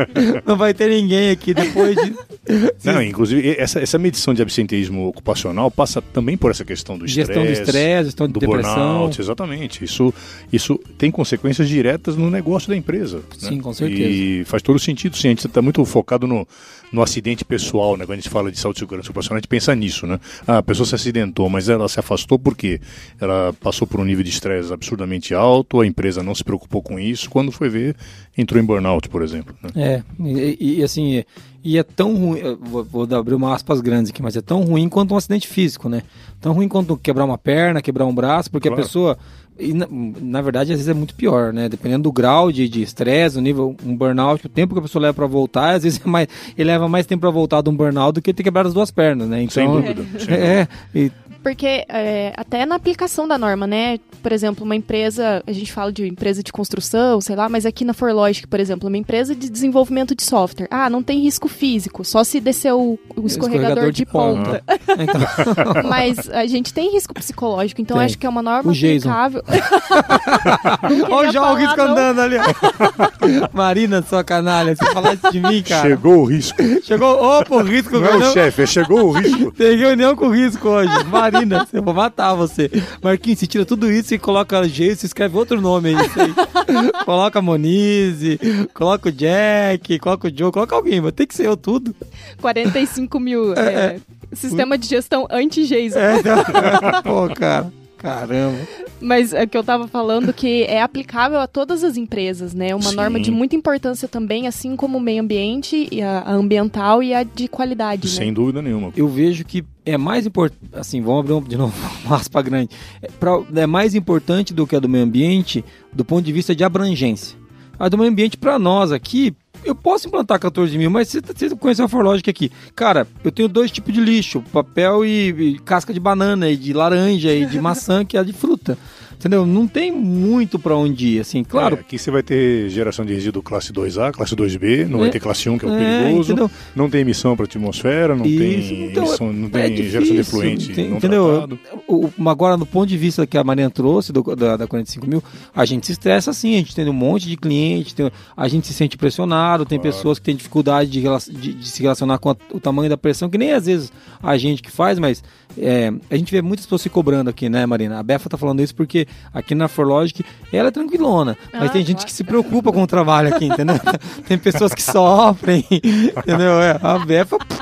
[0.46, 2.14] Não vai ter ninguém aqui depois de.
[2.83, 7.26] Não, inclusive, essa, essa medição de absenteísmo ocupacional passa também por essa questão do estresse.
[7.28, 8.74] Gestão do estresse, gestão de do depressão.
[8.74, 9.85] burnout, exatamente.
[9.85, 10.12] Isso,
[10.52, 13.18] isso tem consequências diretas no negócio da empresa.
[13.18, 13.22] né?
[13.50, 14.02] Sim, com certeza.
[14.02, 15.28] E faz todo sentido, sim.
[15.28, 16.46] A gente está muito focado no,
[16.92, 18.04] no acidente pessoal, né?
[18.06, 20.18] Quando a gente fala de saúde e segurança ocupacional, a gente pensa nisso, né?
[20.46, 22.81] Ah, a pessoa se acidentou, mas ela se afastou porque
[23.20, 26.99] ela passou por um nível de estresse absurdamente alto, a empresa não se preocupou com
[26.99, 27.96] isso, quando foi ver,
[28.37, 29.55] entrou em burnout, por exemplo.
[29.62, 29.70] Né?
[29.77, 31.25] É, e, e, assim,
[31.62, 34.88] e é tão ruim, vou, vou abrir uma aspas grandes aqui, mas é tão ruim
[34.88, 36.03] quanto um acidente físico, né?
[36.40, 38.81] Tão ruim quanto quebrar uma perna, quebrar um braço, porque Claro.
[38.81, 39.18] a pessoa,
[39.61, 41.68] e na, na verdade, às vezes é muito pior, né?
[41.68, 45.14] Dependendo do grau de estresse, o nível, um burnout, o tempo que a pessoa leva
[45.14, 48.14] pra voltar, às vezes é mais, ele leva mais tempo pra voltar de um burnout
[48.14, 49.42] do que ter quebrado as duas pernas, né?
[49.42, 50.05] Então, Sem dúvida.
[50.33, 51.11] É, e
[51.42, 53.98] Porque é, até na aplicação da norma, né?
[54.22, 57.85] Por exemplo, uma empresa, a gente fala de empresa de construção, sei lá, mas aqui
[57.85, 60.68] na Forlogic, por exemplo, uma empresa de desenvolvimento de software.
[60.70, 64.62] Ah, não tem risco físico, só se descer o, o escorregador, de, ponta.
[64.68, 68.05] então, Mas a gente tem risco psicológico, então Tem.
[68.05, 69.42] acho que é uma norma O aplicável.
[71.11, 71.92] Olha o não.
[71.92, 73.48] andando ali, ó.
[73.57, 75.88] Marina, sua canalha, você falasse de mim, cara.
[75.88, 76.57] Chegou o risco.
[76.83, 79.53] Chegou, opa, o risco, Não é não- o chefe, é chegou o risco.
[79.53, 80.92] Tem reunião com risco hoje.
[81.05, 81.30] Marina,
[81.73, 82.71] eu vou matar você.
[83.03, 85.95] Marquinhos, você tira tudo isso e coloca G, você escreve outro nome aí.
[85.97, 87.05] aí.
[87.05, 88.38] coloca Monize,
[88.75, 91.95] coloca o Jack, coloca o Joe, coloca alguém, mas tem que ser eu tudo.
[92.40, 93.55] 45 mil.
[93.55, 93.99] é,
[94.33, 95.99] Sistema de gestão anti-Jason.
[95.99, 96.23] É,
[97.03, 97.73] Pô, cara.
[98.00, 98.58] Caramba.
[98.98, 102.74] Mas é que eu tava falando que é aplicável a todas as empresas, né?
[102.74, 102.96] Uma Sim.
[102.96, 107.22] norma de muita importância também, assim como o meio ambiente, e a, ambiental e a
[107.22, 108.14] de qualidade, né?
[108.14, 108.90] Sem dúvida nenhuma.
[108.96, 110.61] Eu vejo que é mais importante.
[110.72, 111.74] Assim, vamos abrir um- de novo
[112.05, 112.70] uma aspa grande.
[113.03, 116.55] É, pra- é mais importante do que a do meio ambiente do ponto de vista
[116.55, 117.38] de abrangência.
[117.78, 119.34] A do meio ambiente, para nós aqui,
[119.64, 122.50] eu posso implantar 14 mil, mas você, você conheceu a Forlogic aqui.
[122.74, 126.72] Cara, eu tenho dois tipos de lixo: papel e, e casca de banana, e de
[126.72, 128.78] laranja, e de maçã, que é a de fruta.
[129.21, 129.45] Entendeu?
[129.45, 131.77] Não tem muito para onde ir, assim, claro.
[131.77, 135.03] É, aqui você vai ter geração de resíduo classe 2A, classe 2B, não É.
[135.03, 136.51] vai ter classe 1, que é o É, perigoso, entendeu?
[136.75, 138.39] não tem emissão para a atmosfera, não Isso,
[138.71, 141.49] tem, então, emissão- não é tem geração de difícil, efluente tem- entendeu?
[141.87, 145.23] O- agora, do ponto de vista que a Mariana trouxe, do- da, da 45 mil,
[145.55, 148.66] a gente se estressa sim, a gente tem um monte de cliente, tem- a gente
[148.66, 149.95] se sente pressionado, tem Claro.
[149.95, 151.03] pessoas que têm dificuldade de,
[151.39, 153.93] de- de se relacionar com a- o tamanho da pressão, que nem às vezes
[154.23, 155.23] a gente que faz, mas
[155.59, 157.98] é, a gente vê muitas pessoas se cobrando aqui, né, Marina?
[157.98, 161.82] A Befa tá falando isso porque aqui na Forlogic ela é tranquilona, mas Ah, tem
[161.82, 162.07] gente claro.
[162.07, 163.76] que se preocupa com o trabalho aqui, entendeu?
[164.26, 166.61] tem pessoas que sofrem, entendeu?
[166.62, 167.61] É, a Befa, pff,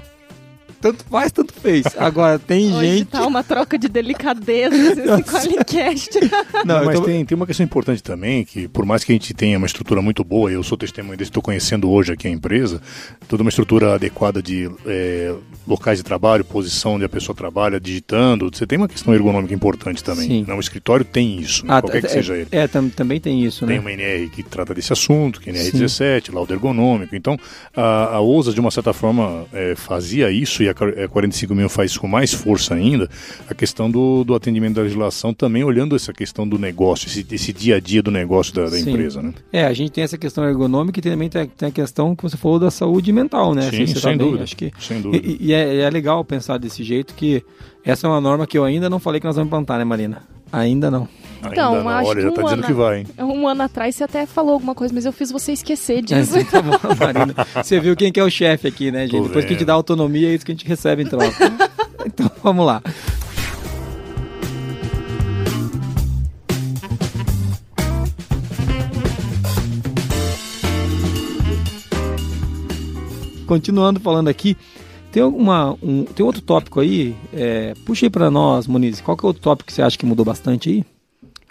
[0.80, 1.84] tanto faz, tanto fez.
[1.96, 3.08] Agora, tem Hoje gente...
[3.08, 6.10] tá uma troca de delicadezas esse Qualicast.
[6.64, 9.32] Não, mas tô- tem, tem uma questão importante também, que por mais que a gente
[9.34, 12.80] tenha uma estrutura muito boa, eu sou testemunha disso, estou conhecendo hoje aqui a empresa,
[13.26, 15.34] toda uma estrutura adequada de é,
[15.66, 20.02] locais de trabalho, posição onde a pessoa trabalha, digitando, você tem uma questão ergonômica importante
[20.02, 20.28] também.
[20.28, 20.44] Sim.
[20.46, 20.54] Né?
[20.54, 21.74] O escritório tem isso, né?
[21.74, 22.48] Ah, qualquer que é, seja ele.
[22.52, 23.80] É, tam- também tem isso, Tem né?
[23.80, 27.14] uma NR que trata desse assunto, que é NR17, laudo ergonômico.
[27.16, 27.36] Então,
[27.74, 31.54] a, a OUSA, de uma certa forma, é, fazia isso, e a Quar- é, 45
[31.54, 33.08] mil faz com mais força ainda,
[33.48, 37.52] a questão do, do atendimento da legislação, também olhando essa questão do negócio, esse, esse
[37.52, 39.22] dia a dia do negócio da, da empresa.
[39.22, 39.32] Né?
[39.52, 42.36] É, a gente tem essa questão ergonômica e também tem, tem a questão que você
[42.36, 43.70] falou da saúde mental, né?
[43.70, 44.44] Sim, tá sem bem, dúvida.
[44.44, 45.26] Acho que Sem dúvida.
[45.26, 47.42] E, e é, é legal pensar desse jeito que
[47.84, 50.22] essa é uma norma que eu ainda não falei que nós vamos implantar, né, Marina?
[50.52, 51.08] Ainda não.
[51.40, 53.06] Então, Ainda não, acho olha, que já tá um dizendo ano- que vai, hein?
[53.18, 56.36] Um ano atrás você até falou alguma coisa, mas eu fiz você esquecer disso.
[56.36, 57.34] É, tá bom, Marina.
[57.62, 59.12] Você viu quem que é o chefe aqui, né, gente?
[59.16, 59.66] Tô Depois que a gente vendo.
[59.68, 61.52] dá autonomia, é isso que a gente recebe em troca.
[62.04, 62.82] então, vamos lá.
[73.46, 74.56] Continuando falando aqui,
[75.10, 77.16] tem alguma um, tem outro tópico aí?
[77.32, 79.00] É, puxa aí pra nós, Moniz.
[79.00, 80.84] Qual que é o outro tópico que você acha que mudou bastante aí?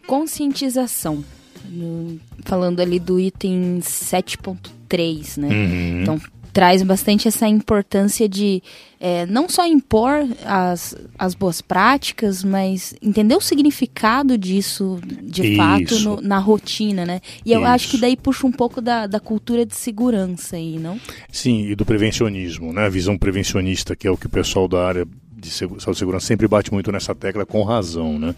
[0.07, 1.23] Conscientização.
[1.69, 5.47] No- falando ali do item 7.3, né?
[5.49, 6.01] Uhum.
[6.01, 6.21] Então,
[6.53, 8.63] traz bastante essa importância de
[8.99, 15.93] é, não só impor as, as boas práticas, mas entender o significado disso de fato
[15.93, 16.09] Isso.
[16.15, 17.19] no- na rotina, né?
[17.45, 17.67] E eu Isso.
[17.69, 20.99] acho que daí puxa um pouco da, da cultura de segurança aí, não?
[21.31, 22.85] Sim, e do prevencionismo, né?
[22.85, 25.05] A visão prevencionista, que é o que o pessoal da área
[25.37, 28.33] de saúde e segurança sempre bate muito nessa tecla com razão, né?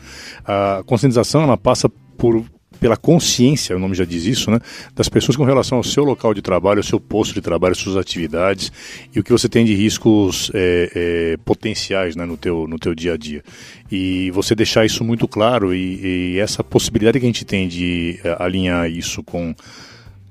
[0.46, 2.44] A conscientização, ela passa por
[2.80, 4.60] pela consciência, o nome já diz isso, né,
[4.96, 7.98] das pessoas com relação ao seu local de trabalho, ao seu posto de trabalho, suas
[7.98, 8.72] atividades
[9.14, 12.96] e o que você tem de riscos é, é, potenciais né, no, teu, no teu
[12.96, 13.44] dia a dia.
[13.92, 18.20] E você deixar isso muito claro e, e essa possibilidade que a gente tem de
[18.24, 19.54] eh, alinhar isso com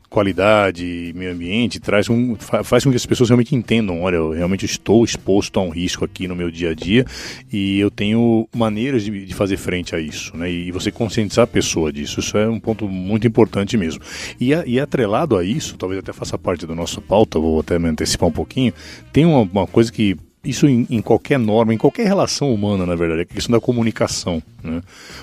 [0.08, 4.30] qualidade meio ambiente traz um, fa- faz com que as pessoas realmente entendam, olha, eu
[4.30, 7.04] realmente estou exposto a um risco aqui no meu dia a dia
[7.52, 10.50] e eu tenho maneiras de, de fazer frente a isso, né?
[10.50, 14.02] E você conscientizar a pessoa disso, isso é um ponto muito importante mesmo.
[14.40, 17.78] E, a- e atrelado a isso, talvez até faça parte da nossa pauta, vou até
[17.78, 18.72] me antecipar um pouquinho,
[19.12, 20.16] tem uma, uma coisa que
[20.48, 23.60] isso em, em qualquer norma, em qualquer relação humana, na verdade, é a questão da
[23.60, 24.42] comunicação.
[24.62, 24.80] Né?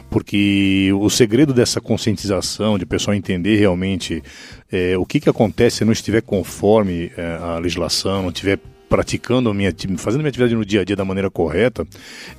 [0.09, 4.23] Porque o segredo dessa conscientização, de o pessoal entender realmente
[4.71, 9.49] é, o que, que acontece se não estiver conforme é, a legislação, não estiver praticando
[9.49, 11.85] a minha fazendo a minha atividade no dia a dia da maneira correta,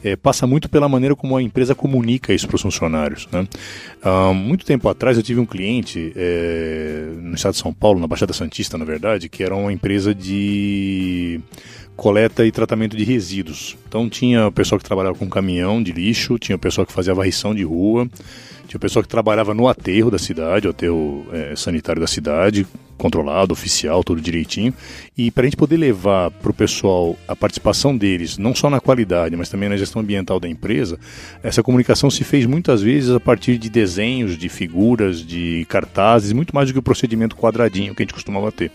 [0.03, 3.29] é, passa muito pela maneira como a empresa comunica isso para os funcionários.
[3.31, 3.47] Né?
[4.03, 8.07] Há muito tempo atrás eu tive um cliente é, no estado de São Paulo, na
[8.07, 11.41] Baixada Santista, na verdade, que era uma empresa de
[11.97, 13.77] coleta e tratamento de resíduos.
[13.89, 17.15] Então tinha o pessoal que trabalhava com caminhão de lixo, tinha o pessoal que fazia
[17.15, 18.07] varrição de rua,
[18.69, 22.67] tinha o pessoal que trabalhava no aterro da cidade, o aterro eh, sanitário da cidade,
[22.97, 24.73] controlado, oficial, tudo direitinho.
[25.17, 28.81] E para a gente poder levar para o pessoal a participação deles, não só na
[28.81, 30.99] qualidade, mas também na gestão ambiental da empresa,
[31.43, 36.55] essa comunicação se fez muitas vezes a partir de desenhos, de figuras, de cartazes, muito
[36.55, 38.71] mais do que o procedimento quadradinho que a gente costumava ter.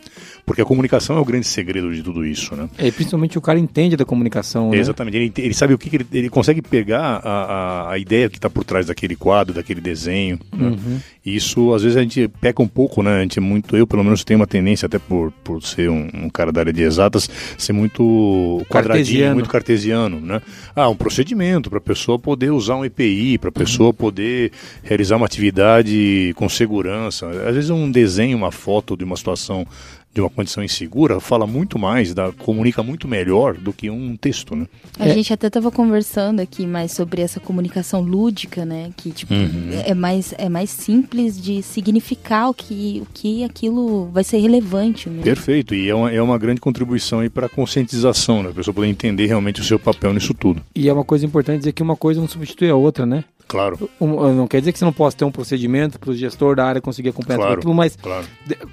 [0.46, 2.68] Porque a comunicação é o grande segredo de tudo isso, né?
[2.78, 4.78] É, principalmente o cara entende da comunicação, né?
[4.78, 8.30] Exatamente, ele, ele sabe o que, que ele, ele consegue pegar a, a, a ideia
[8.30, 10.40] que está por trás daquele quadro, daquele desenho.
[10.52, 10.68] né?
[10.68, 11.00] Uhum.
[11.24, 13.20] E Isso às vezes a gente peca um pouco, né?
[13.20, 16.10] A gente é muito, eu pelo menos tenho uma tendência, até por, por ser um,
[16.14, 19.34] um cara da área de exatas, ser muito quadradinho, Cartesiano.
[19.36, 20.42] muito cartesiano, né?
[20.76, 24.52] Ah, um procedimento para a pessoa poder usar um EPI, para a pessoa poder
[24.84, 27.28] realizar uma atividade com segurança.
[27.48, 29.66] Às vezes um desenho, uma foto de uma situação
[30.14, 34.56] de uma condição insegura fala muito mais, dá, comunica muito melhor do que um texto,
[34.56, 34.68] né?
[35.00, 35.14] A É.
[35.14, 38.92] gente até estava conversando aqui mais sobre essa comunicação lúdica, né?
[38.98, 39.70] Que tipo, Uhum.
[39.86, 45.10] é, mais, é mais simples de significar o que, o que aquilo vai ser relevante.
[45.10, 45.24] Né?
[45.24, 48.50] Perfeito, e é uma, é uma grande contribuição aí para a conscientização, né?
[48.50, 50.62] A pessoa poder entender realmente o seu papel nisso tudo.
[50.76, 53.24] E é uma coisa importante dizer que uma coisa não substitui a outra, né?
[53.52, 56.66] Claro, Não quer dizer que você não possa ter um procedimento para o gestor da
[56.66, 57.62] área conseguir acompanhar Claro.
[57.62, 58.26] tudo, mas claro.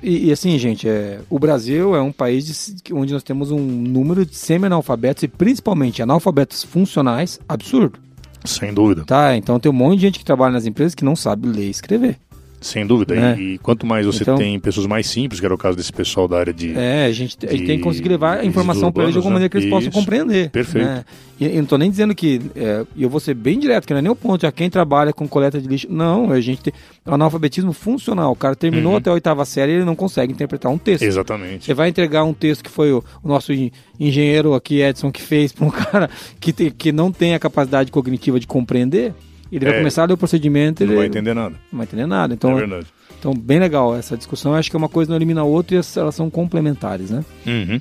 [0.02, 2.46] E, e assim, gente, é, o Brasil é um país
[2.84, 7.98] de onde nós temos um número de semi-analfabetos e principalmente analfabetos funcionais absurdo,
[8.44, 9.04] Sem dúvida.
[9.04, 9.36] tá?
[9.36, 11.70] Então tem um monte de gente que trabalha nas empresas que não sabe ler e
[11.70, 12.16] escrever.
[12.60, 13.14] Sem dúvida.
[13.14, 13.36] Né?
[13.38, 15.92] E, e quanto mais você Então- tem pessoas mais simples, que era o caso desse
[15.92, 16.76] pessoal da área de.
[16.76, 19.34] É, a gente, a gente tem que conseguir levar a informação para eles de alguma
[19.34, 19.70] maneira que eles né?
[19.70, 19.98] possam Isso.
[19.98, 20.50] compreender.
[20.50, 20.84] Perfeito.
[20.84, 21.04] né?
[21.40, 22.40] E eu não tô nem dizendo que.
[22.56, 24.68] é, E eu vou ser bem direto, que não é nem o ponto, já quem
[24.68, 25.86] trabalha com coleta de lixo.
[25.88, 26.72] Não, a gente tem
[27.06, 28.32] analfabetismo funcional.
[28.32, 28.98] O cara terminou Uhum.
[28.98, 31.02] até a oitava série e ele não consegue interpretar um texto.
[31.04, 31.64] Exatamente.
[31.64, 35.22] Você vai entregar um texto que foi o, o nosso en- engenheiro aqui, Edson, que
[35.22, 39.14] fez para um cara que, tem- que não tem a capacidade cognitiva de compreender,
[39.56, 39.78] ele vai É.
[39.78, 41.54] começar a ler o procedimento e Não ele vai entender nada.
[41.72, 42.34] não vai entender nada.
[42.34, 42.86] Então, é verdade.
[43.18, 44.52] então, bem legal essa discussão.
[44.52, 47.24] Eu acho que uma coisa não elimina a outra e elas são complementares, né?
[47.46, 47.80] Uhum.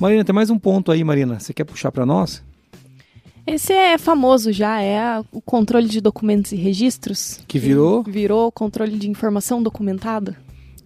[0.00, 1.38] Marina, tem mais um ponto aí, Marina.
[1.40, 2.42] Você quer puxar para nós?
[3.46, 7.40] Esse é famoso já, é a- o controle de documentos e registros.
[7.46, 8.02] Que virou?
[8.02, 10.36] Virou controle de informação documentada.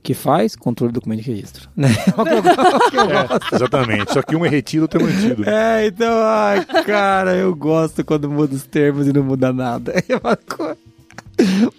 [0.02, 1.68] Que faz controle do documento de registro.
[1.76, 1.88] Né?
[2.16, 3.54] Gosto.
[3.54, 4.12] É, exatamente.
[4.12, 5.48] Só que um é retido, outro é mantido.
[5.48, 9.94] É, então, ai, cara, eu gosto quando muda os termos e não muda nada.
[10.08, 10.78] É uma coisa.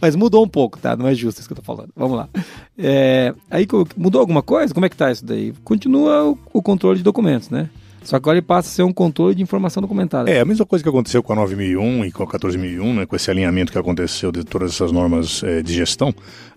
[0.02, 0.96] Mas mudou um pouco, tá?
[0.96, 1.90] Não é justo isso que eu tô falando.
[1.96, 2.30] Vamos lá.
[2.78, 3.68] É, aí
[3.98, 4.74] mudou alguma coisa?
[4.74, 5.54] Como é que tá isso daí?
[5.64, 7.70] Continua o, o controle de documentos, né?
[8.04, 10.30] Só que agora ele passa a ser um controle de informação documentada.
[10.30, 13.16] É, a mesma coisa que aconteceu com a 9001 e com a 14001, né, com
[13.16, 16.14] esse alinhamento que aconteceu de todas essas normas eh, de gestão.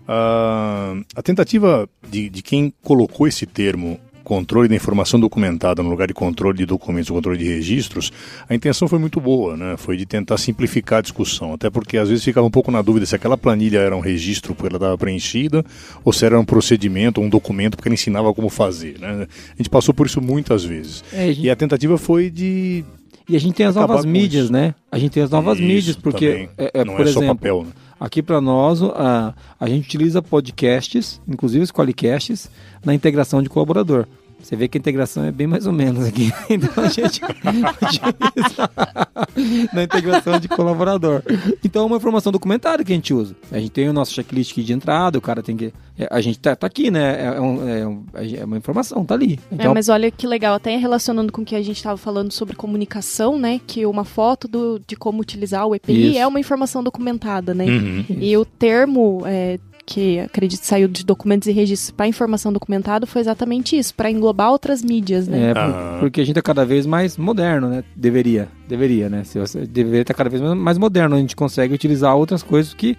[0.07, 6.07] Ah, a tentativa de, de quem colocou esse termo controle da informação documentada no lugar
[6.07, 8.11] de controle de documentos, controle de registros,
[8.47, 9.75] a intenção foi muito boa, né?
[9.77, 13.05] Foi de tentar simplificar a discussão, até porque às vezes ficava um pouco na dúvida
[13.05, 15.63] se aquela planilha era um registro porque ela estava preenchida
[16.05, 19.27] ou se era um procedimento, um documento porque ela ensinava como fazer, né?
[19.53, 21.03] A gente passou por isso muitas vezes.
[21.11, 22.83] É, a gente- E a tentativa foi de
[23.27, 24.53] E a gente tem as Acabar novas mídias, isso.
[24.53, 24.75] né?
[24.91, 27.35] A gente tem as novas Isso mídias, porque, é, é, não por é só exemplo,
[27.35, 27.71] papel, né?
[28.03, 32.51] Aqui para nós, a, a gente utiliza podcasts, inclusive os qualicasts,
[32.83, 34.05] na integração de colaborador.
[34.43, 36.31] Você vê que a integração é bem mais ou menos aqui.
[36.49, 38.69] Então a gente utiliza
[39.73, 41.23] na integração de colaborador.
[41.63, 43.35] Então é uma informação documentada que a gente usa.
[43.51, 45.73] A gente tem o nosso checklist aqui de entrada, o cara tem que.
[45.97, 47.23] é, A gente tá, tá aqui, né?
[47.25, 48.05] É, um- é um-
[48.41, 49.39] é uma informação, tá ali.
[49.51, 52.31] Então, É, mas olha que legal, até relacionando com o que a gente estava falando
[52.31, 53.59] sobre comunicação, né?
[53.65, 56.19] Que uma foto do- de como utilizar o EPI Isso.
[56.19, 57.65] é uma informação documentada, né?
[57.65, 58.05] Uhum.
[58.09, 63.21] E o termo é, que acredito saiu de documentos e registros para informação documentada foi
[63.21, 65.49] exatamente isso, para englobar outras mídias, né?
[65.49, 65.97] É, por- Ah.
[65.99, 67.83] porque a gente é cada vez mais moderno, né?
[67.95, 69.23] Deveria, deveria, né?
[69.23, 71.15] Se você, deveria estar cada vez mais- mais moderno.
[71.15, 72.97] A gente consegue utilizar outras coisas que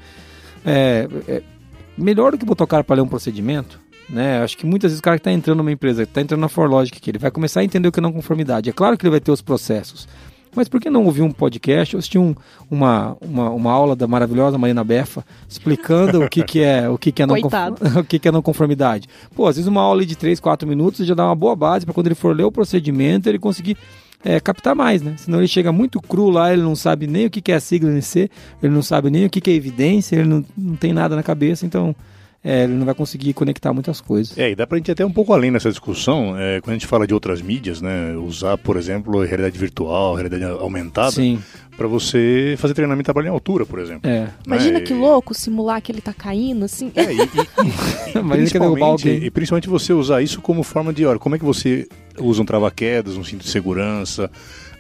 [0.65, 1.43] é, é
[1.97, 3.81] melhor do que botar o cara para ler um procedimento.
[4.09, 4.43] Né?
[4.43, 7.01] Acho que muitas vezes o cara que está entrando numa empresa, está entrando na ForLogic,
[7.01, 8.69] que ele vai começar a entender o que é não conformidade.
[8.69, 10.07] É claro que ele vai ter os processos.
[10.55, 12.35] Mas por que não ouvir um podcast ou assistir um-
[12.71, 17.11] uma, uma, uma aula da maravilhosa Marina Befa explicando o que, que é o que,
[17.13, 17.35] que é não
[18.01, 19.09] o que, que é não conformidade?
[19.35, 21.95] Pô, às vezes uma aula de 3, 4 minutos já dá uma boa base para
[21.95, 23.77] quando ele for ler o procedimento ele conseguir
[24.25, 25.15] é, captar mais, né?
[25.19, 27.61] Senão ele chega muito cru lá, ele não sabe nem o que, que é a
[27.61, 28.31] sigla NC,
[28.63, 31.23] ele não sabe nem o que, que é evidência, ele não, não tem nada na
[31.23, 31.95] cabeça, então
[32.47, 34.37] é, ele não vai conseguir conectar muitas coisas.
[34.37, 36.75] É, e dá pra gente ir até um pouco além nessa discussão, é, quando a
[36.75, 38.15] gente fala de outras mídias, né?
[38.17, 41.43] Usar, por exemplo, a realidade virtual, a realidade aumentada, Sim,
[41.75, 44.09] para você fazer treinamento trabalho em altura, por exemplo.
[44.09, 44.29] é.
[44.47, 44.85] Imagina né?
[44.85, 46.93] que louco simular que ele tá caindo, assim.
[46.95, 47.25] É, e, e- e-
[48.19, 51.89] Imagina principalmente, e principalmente você usar isso como forma de, olha, como é que você
[52.19, 54.31] usa um trava-quedas, um cinto de segurança,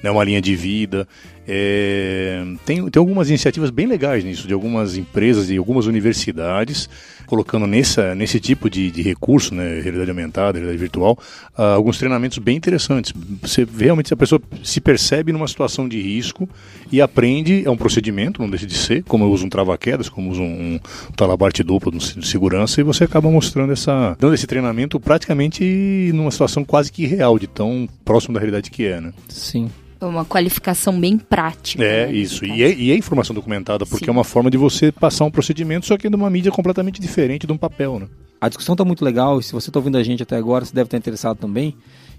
[0.03, 1.09] né, uma linha de vida.
[1.49, 6.89] É, tem, tem algumas iniciativas bem legais nisso, de algumas empresas e algumas universidades,
[7.27, 11.19] colocando nessa, nesse tipo de, de recurso, né, realidade aumentada, realidade virtual,
[11.57, 13.13] ah, alguns treinamentos bem interessantes.
[13.43, 16.49] Você realmente a pessoa se percebe numa situação de risco
[16.91, 20.29] e aprende, é um procedimento, não deixa de ser, como eu uso um trava-quedas, como
[20.29, 24.47] eu uso um, um talabarte duplo de segurança, e você acaba mostrando essa, dando esse
[24.47, 29.13] treinamento praticamente numa situação quase que real, de tão próximo da realidade que é, né?
[29.29, 29.71] Sim.
[30.05, 31.83] É uma qualificação bem prática.
[31.83, 32.45] É, né, isso.
[32.45, 34.11] E é, e é informação documentada, porque Sim.
[34.11, 37.53] é uma forma de você passar um procedimento, só que numa mídia completamente diferente de
[37.53, 38.07] um papel, né?
[38.41, 40.75] A discussão está muito legal e se você está ouvindo a gente até agora, você
[40.75, 41.75] deve estar interessado também.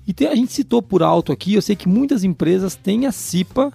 [0.08, 3.12] E tem- a gente citou por alto aqui, eu sei que muitas empresas têm a
[3.12, 3.72] CIPA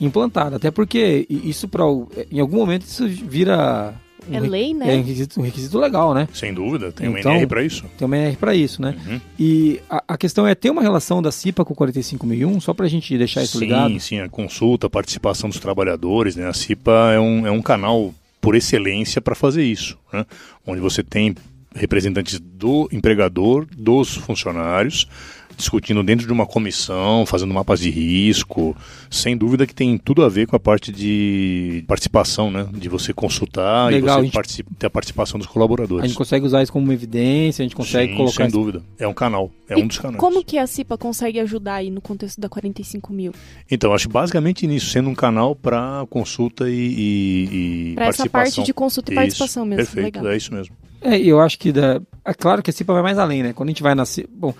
[0.00, 1.84] implantada, até porque isso para
[2.30, 3.94] em algum momento isso vira
[4.28, 4.84] um É lei, é né?
[4.94, 6.28] um requisito, um requisito legal, né?
[6.32, 7.84] Sem dúvida, tem um Então- NR para isso.
[7.98, 8.94] Tem uma NR para isso, né?
[9.06, 9.20] Uhum.
[9.38, 12.86] E a, a questão é ter uma relação da CIPA com o 45001, só para
[12.86, 14.00] a gente deixar isso sim, ligado.
[14.00, 16.46] sim, a consulta, a participação dos trabalhadores, né?
[16.48, 20.24] A CIPA é um, é um canal por excelência para fazer isso, né?
[20.66, 21.34] Onde você tem
[21.74, 25.08] representantes do empregador, dos funcionários,
[25.56, 28.76] discutindo dentro de uma comissão, fazendo mapas de risco,
[29.10, 32.66] sem dúvida que tem tudo a ver com a parte de participação, né?
[32.72, 36.08] De você consultar Legal, e a você gente- ter a participação dos A colaboradores.
[36.08, 38.82] gente consegue usar isso como evidência, a gente consegue Sim, colocar sem isso- dúvida.
[38.98, 40.18] É um canal, é E um dos canais.
[40.20, 43.32] Como que a CIPA consegue ajudar aí no contexto da 45 mil?
[43.70, 48.30] Então, acho basicamente nisso, sendo um canal para consulta e, e, e Pra essa participação.
[48.56, 49.76] parte de consulta e Isso, participação mesmo.
[49.84, 50.32] Perfeito, Legal.
[50.32, 50.74] é isso mesmo.
[51.04, 53.52] É, eu acho que da, é claro que a CIPA vai mais além, né?
[53.52, 54.54] Quando a gente vai na CIPA, bom,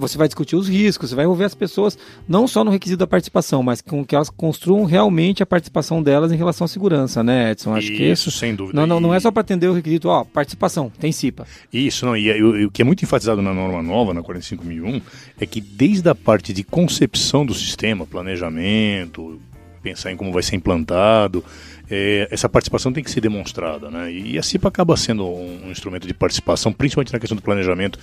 [0.00, 1.96] você vai discutir os riscos, você vai envolver as pessoas
[2.28, 6.32] não só no requisito da participação, mas com que elas construam realmente a participação delas
[6.32, 7.74] em relação à segurança, né, Edson?
[7.76, 8.78] Acho que isso sem dúvida.
[8.80, 11.46] não, não, não é só para atender o requisito, ó, participação, tem CIPA.
[11.72, 15.00] Isso, não, o- e o que é muito enfatizado na norma nova, na 45001,
[15.40, 19.38] é que desde a parte de concepção do sistema, planejamento,
[19.84, 21.44] pensar em como vai ser implantado,
[21.90, 24.10] é, essa participação tem que ser demonstrada, né?
[24.10, 27.98] E a CIPA acaba sendo um, um instrumento de participação, principalmente na questão do planejamento.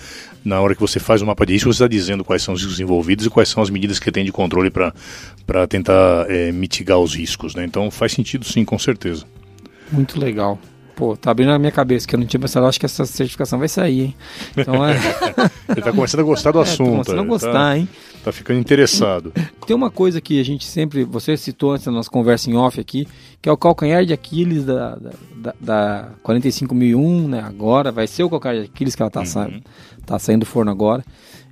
[0.46, 2.62] Na hora que você faz o mapa de risco, você está dizendo quais são os
[2.62, 7.00] riscos envolvidos e quais são as medidas que tem de controle para tentar é, mitigar
[7.00, 7.66] os riscos, né?
[7.66, 9.26] Então faz sentido sim, com certeza.
[9.92, 10.60] Muito legal.
[10.96, 13.58] Pô, tá abrindo na minha cabeça, que eu não tinha pensado, acho que essa certificação
[13.58, 14.16] vai sair, hein?
[14.56, 14.94] Então é.
[15.68, 16.92] Ele está começando a gostar do é, tô assunto.
[16.92, 17.90] começando a gostar, tá, hein?
[18.22, 19.34] Tá ficando interessado.
[19.66, 22.80] Tem uma coisa que a gente sempre, você citou antes da nossa conversa em off
[22.80, 23.08] aqui,
[23.42, 27.42] que é o calcanhar de Aquiles da, da, da, da 45001, né?
[27.42, 29.50] Agora vai ser o calcanhar de Aquiles que ela tá, sa
[30.06, 31.04] tá saindo do forno agora,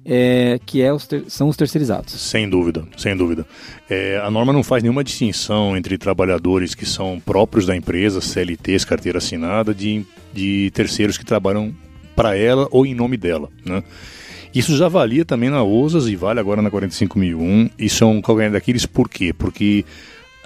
[0.05, 2.13] é, que é os são os terceirizados.
[2.13, 3.45] Sem dúvida, sem dúvida.
[3.89, 8.85] É, a norma não faz nenhuma distinção entre trabalhadores que são próprios da empresa, CLTs,
[8.85, 11.73] carteira assinada, de, de terceiros que trabalham
[12.15, 13.49] para ela ou em nome dela.
[13.65, 13.83] Né?
[14.53, 17.69] Isso já valia também na OSAS e vale agora na 45001.
[17.77, 19.31] Isso é um calcanhar daqueles por quê?
[19.31, 19.85] Porque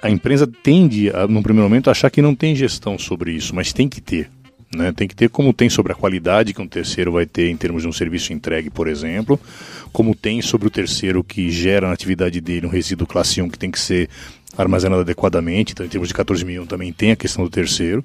[0.02, 3.54] a empresa tende, a, num primeiro momento, a achar que não tem gestão sobre isso,
[3.54, 4.30] mas tem que ter.
[4.74, 4.92] Né?
[4.92, 7.82] Tem que ter como tem sobre a qualidade que um terceiro vai ter em termos
[7.82, 9.40] de um serviço entregue, por exemplo,
[9.92, 13.58] como tem sobre o terceiro que gera na atividade dele um resíduo classe 1 que
[13.58, 14.10] tem que ser
[14.56, 18.04] armazenado adequadamente, então em termos de 14.001 também tem a questão do terceiro.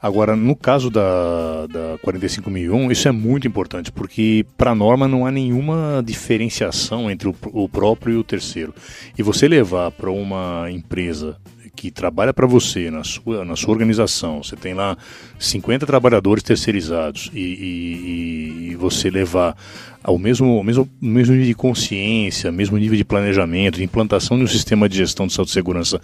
[0.00, 5.26] Agora, no caso da, da 45.001, isso é muito importante, porque para a norma não
[5.26, 8.74] há nenhuma diferenciação entre o, o próprio e o terceiro.
[9.16, 11.36] E você levar para uma empresa
[11.76, 14.96] que trabalha para você na sua, na sua organização, você tem lá
[15.38, 19.56] 50 trabalhadores terceirizados e, e- e você levar
[20.02, 24.44] ao mesmo, ao mesmo, mesmo nível de consciência, mesmo nível de planejamento, de implantação de
[24.44, 26.00] um sistema de gestão de saúde e segurança,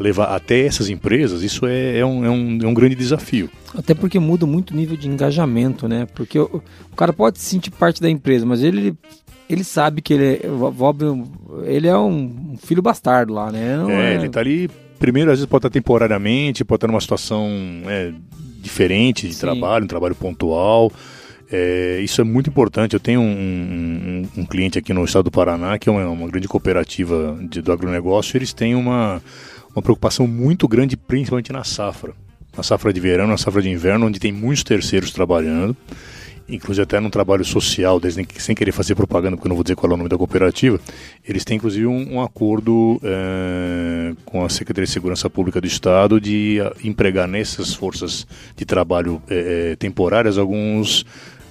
[0.00, 3.48] levar até essas empresas, isso é, é, um, é, um, é um grande desafio.
[3.76, 6.06] Até porque muda muito o nível de engajamento, né?
[6.14, 6.60] Porque o,
[6.92, 8.92] o cara pode se sentir parte da empresa, mas ele,
[9.48, 13.76] ele sabe que ele é, um- ele é um filho bastardo lá, né?
[13.76, 14.68] Não É, ele está ali,
[14.98, 17.48] primeiro, às vezes pode estar temporariamente, pode estar numa situação
[17.86, 18.12] é,
[18.60, 19.40] diferente de Sim.
[19.40, 20.92] trabalho, um trabalho pontual.
[21.50, 22.92] É, isso é muito importante.
[22.94, 23.24] Eu tenho um,
[24.36, 27.62] um- um cliente aqui no estado do Paraná, que é uma, uma grande cooperativa de,
[27.62, 29.22] do agronegócio, eles têm uma,
[29.74, 32.12] uma preocupação muito grande, principalmente na safra.
[32.56, 35.76] Na safra de verão, na safra de inverno, onde tem muitos terceiros trabalhando
[36.48, 39.76] inclusive até num trabalho social, desde sem querer fazer propaganda, porque eu não vou dizer
[39.76, 40.80] qual é o nome da cooperativa,
[41.26, 46.20] eles têm inclusive um, um acordo eh, com a Secretaria de Segurança Pública do Estado
[46.20, 48.26] de ah, empregar nessas forças
[48.56, 51.04] de trabalho eh, eh, temporárias alguns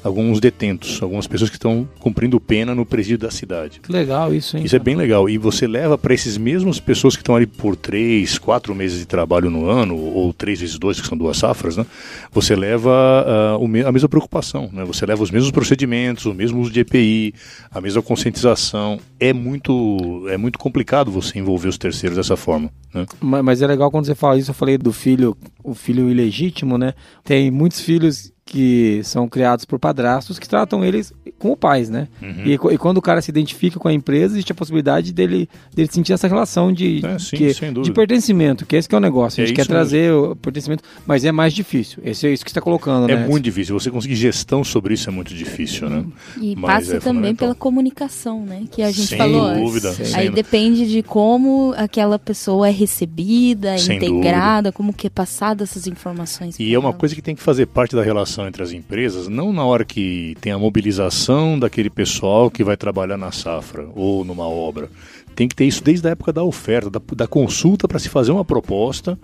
[0.08, 3.80] alguns detentos, algumas pessoas que estão cumprindo pena no presídio da cidade.
[3.82, 4.64] Que legal isso, hein?
[4.66, 5.30] Isso é bem legal.
[5.30, 9.06] E você leva para esses mesmos pessoas que estão ali por três, quatro meses de
[9.06, 11.86] trabalho no ano, ou três vezes dois, que são duas safras, né?
[12.32, 14.84] Você leva me- a mesma preocupação, né?
[14.86, 17.34] Você leva os mesmos procedimentos, o mesmo uso de EPI,
[17.72, 19.00] a mesma conscientização.
[19.20, 23.06] É muito, é muito complicado você envolver os terceiros dessa forma, né?
[23.20, 26.78] Ma- Mas é legal quando você fala isso, eu falei do filho, o filho ilegítimo,
[26.78, 26.94] né?
[27.24, 32.08] Tem muitos filhos que são criados por padrastos que tratam eles como pais, né?
[32.22, 32.44] Uhum.
[32.46, 35.90] E, e quando o cara se identifica com a empresa, existe a possibilidade dele, dele
[35.92, 37.94] sentir essa relação de, É, sim, que- de dúvida.
[37.94, 39.42] pertencimento, que esse que é o negócio.
[39.42, 39.84] A É gente quer isso mesmo.
[39.84, 42.00] trazer o pertencimento, mas é mais difícil.
[42.04, 43.28] Esse é isso que você está colocando, É né?
[43.28, 43.78] muito difícil.
[43.80, 46.04] Você conseguir gestão sobre isso é muito difícil, né?
[46.42, 48.64] E Mas passa é também pela comunicação, né?
[48.72, 50.36] Que a gente Sem falou dúvida, sem Aí dúvida.
[50.36, 55.88] depende de como aquela pessoa é recebida, é Sem integrada, como que é passada essas
[55.88, 56.60] informações.
[56.60, 56.98] E é uma ela.
[56.98, 60.36] coisa que tem que fazer parte da relação entre as empresas, não na hora que
[60.42, 61.27] tem a mobilização
[61.60, 64.90] daquele pessoal que vai trabalhar na safra ou numa obra.
[65.36, 68.32] Tem que ter isso desde a época da oferta, da, da consulta para se fazer
[68.32, 69.18] uma proposta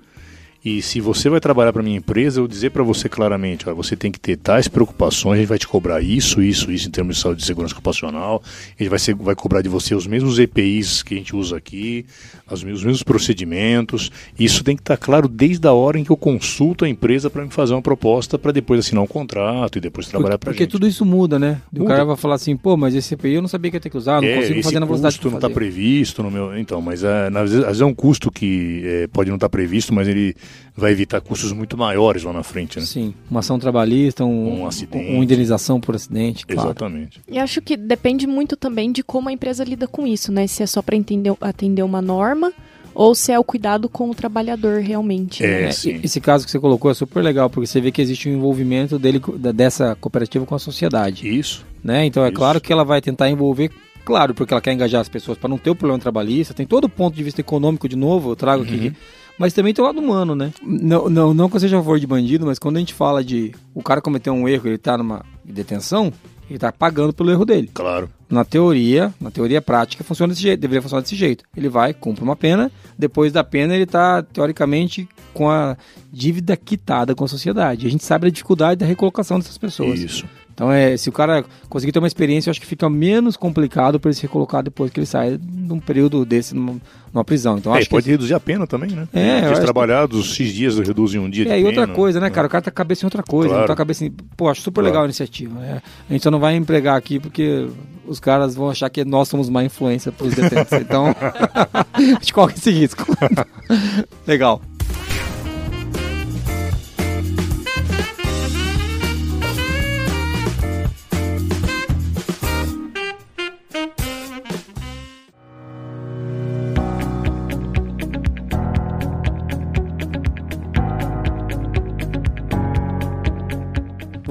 [0.66, 3.98] E se você vai trabalhar para minha empresa, eu dizer para você claramente, ó, você
[3.98, 7.18] tem que ter tais preocupações, a gente vai te cobrar isso, isso, isso em termos
[7.18, 10.40] de saúde e segurança ocupacional, a gente vai, ser, vai cobrar de você os mesmos
[10.40, 12.06] EPIs que a gente usa aqui,
[12.50, 14.10] os mesmos procedimentos.
[14.40, 17.30] Isso tem que estar tá claro desde a hora em que eu consulto a empresa
[17.30, 20.60] para me fazer uma proposta para depois assinar um contrato e depois trabalhar para gente.
[20.60, 21.62] Porque tudo isso muda, né?
[21.74, 21.84] Muda.
[21.84, 23.90] O cara vai falar assim, pô, mas esse EPI eu não sabia que ia ter
[23.90, 26.58] que usar, não é, consigo fazer na velocidade que não está previsto no meu...
[26.58, 29.50] Então, mas é, às, vezes, às vezes é um custo que é, pode não estar
[29.50, 30.34] tá previsto, mas ele
[30.76, 32.80] vai evitar custos muito maiores lá na frente.
[32.80, 32.86] Né?
[32.86, 35.12] Sim, uma ação trabalhista, um, um acidente.
[35.12, 36.46] uma indenização por acidente.
[36.46, 36.70] Claro.
[36.70, 37.22] Exatamente.
[37.28, 40.48] E acho que depende muito também de como a empresa lida com isso, né?
[40.48, 40.98] Se é só para
[41.42, 42.52] atender uma norma
[42.96, 45.44] ou se é o cuidado com o trabalhador realmente.
[45.44, 45.72] É, né?
[45.72, 46.00] sim.
[46.04, 49.00] Esse caso que você colocou é super legal, porque você vê que existe um envolvimento
[49.00, 49.20] dele,
[49.54, 51.28] dessa cooperativa com a sociedade.
[51.28, 51.66] Isso.
[51.84, 52.06] Né?
[52.06, 52.36] Então é Isso.
[52.36, 53.72] claro que ela vai tentar envolver
[54.06, 56.54] Claro, porque ela quer engajar as pessoas para não ter o problema trabalhista.
[56.54, 58.88] Tem todo o ponto de vista econômico, de novo, eu trago aqui.
[58.88, 58.94] Uhum.
[59.38, 60.54] Mas também tem o lado humano, né?
[60.62, 63.24] Não, não, não que eu seja a favor de bandido, mas quando a gente fala
[63.24, 66.14] de o cara cometeu um erro ele tá numa detenção,
[66.50, 67.70] ele tá pagando pelo erro dele.
[67.74, 68.10] Claro.
[68.30, 71.44] Na teoria, na teoria prática, funciona desse jeito, deveria funcionar desse jeito.
[71.56, 75.78] Ele vai, cumpre uma pena, depois da pena ele tá, teoricamente, com a
[76.12, 77.88] dívida quitada com a sociedade.
[77.88, 80.00] A gente sabe a dificuldade da recolocação dessas pessoas.
[80.00, 80.26] Isso.
[80.54, 84.00] Então, é, se o cara conseguir ter uma experiência, eu acho que fica menos complicado
[84.00, 86.76] para ele se recolocar depois que ele sai num período desse numa,
[87.12, 87.58] numa prisão.
[87.58, 88.12] Então, é, acho pode que...
[88.12, 89.08] reduzir a pena também, né?
[89.14, 90.44] É, Dias trabalhados, que...
[90.44, 92.48] X dias reduzem um dia é, de e outra pena, coisa, né, cara?
[92.48, 93.62] O cara tá cabeça em outra coisa, claro.
[93.62, 94.12] não tá cabeça em...
[94.38, 94.88] Pô, acho super claro.
[94.88, 95.60] legal a iniciativa.
[95.60, 95.82] Né?
[96.10, 97.68] A gente só não vai empregar aqui porque
[98.06, 100.74] os caras vão achar que nós somos má influência pros detentos.
[100.74, 101.08] Então,
[101.94, 103.06] a gente corre esse risco.
[104.28, 104.62] legal.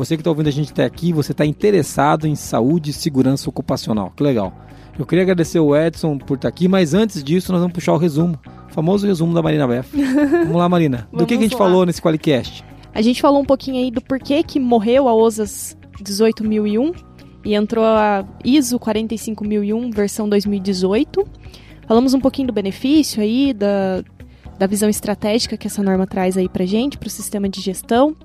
[0.02, 3.48] Você que está ouvindo a gente até aqui, você está interessado em saúde e segurança
[3.48, 4.12] ocupacional.
[4.16, 4.52] Que legal.
[4.98, 7.92] Eu queria agradecer o Edson por estar tá aqui, mas antes disso nós vamos puxar
[7.92, 8.36] o resumo.
[8.68, 9.88] O famoso resumo da Marina Beff.
[9.96, 11.08] vamos lá, Marina.
[11.12, 11.58] Do que, que, a gente lá.
[11.58, 12.64] falou nesse Qualicast?
[12.92, 16.94] A gente falou um pouquinho aí do porquê que morreu a OSAS 18001
[17.44, 21.24] e entrou a ISO 45001 versão 2018.
[21.86, 24.02] Falamos um pouquinho do benefício aí, da,
[24.58, 28.16] da visão estratégica que essa norma traz aí pra gente, para o sistema de gestão.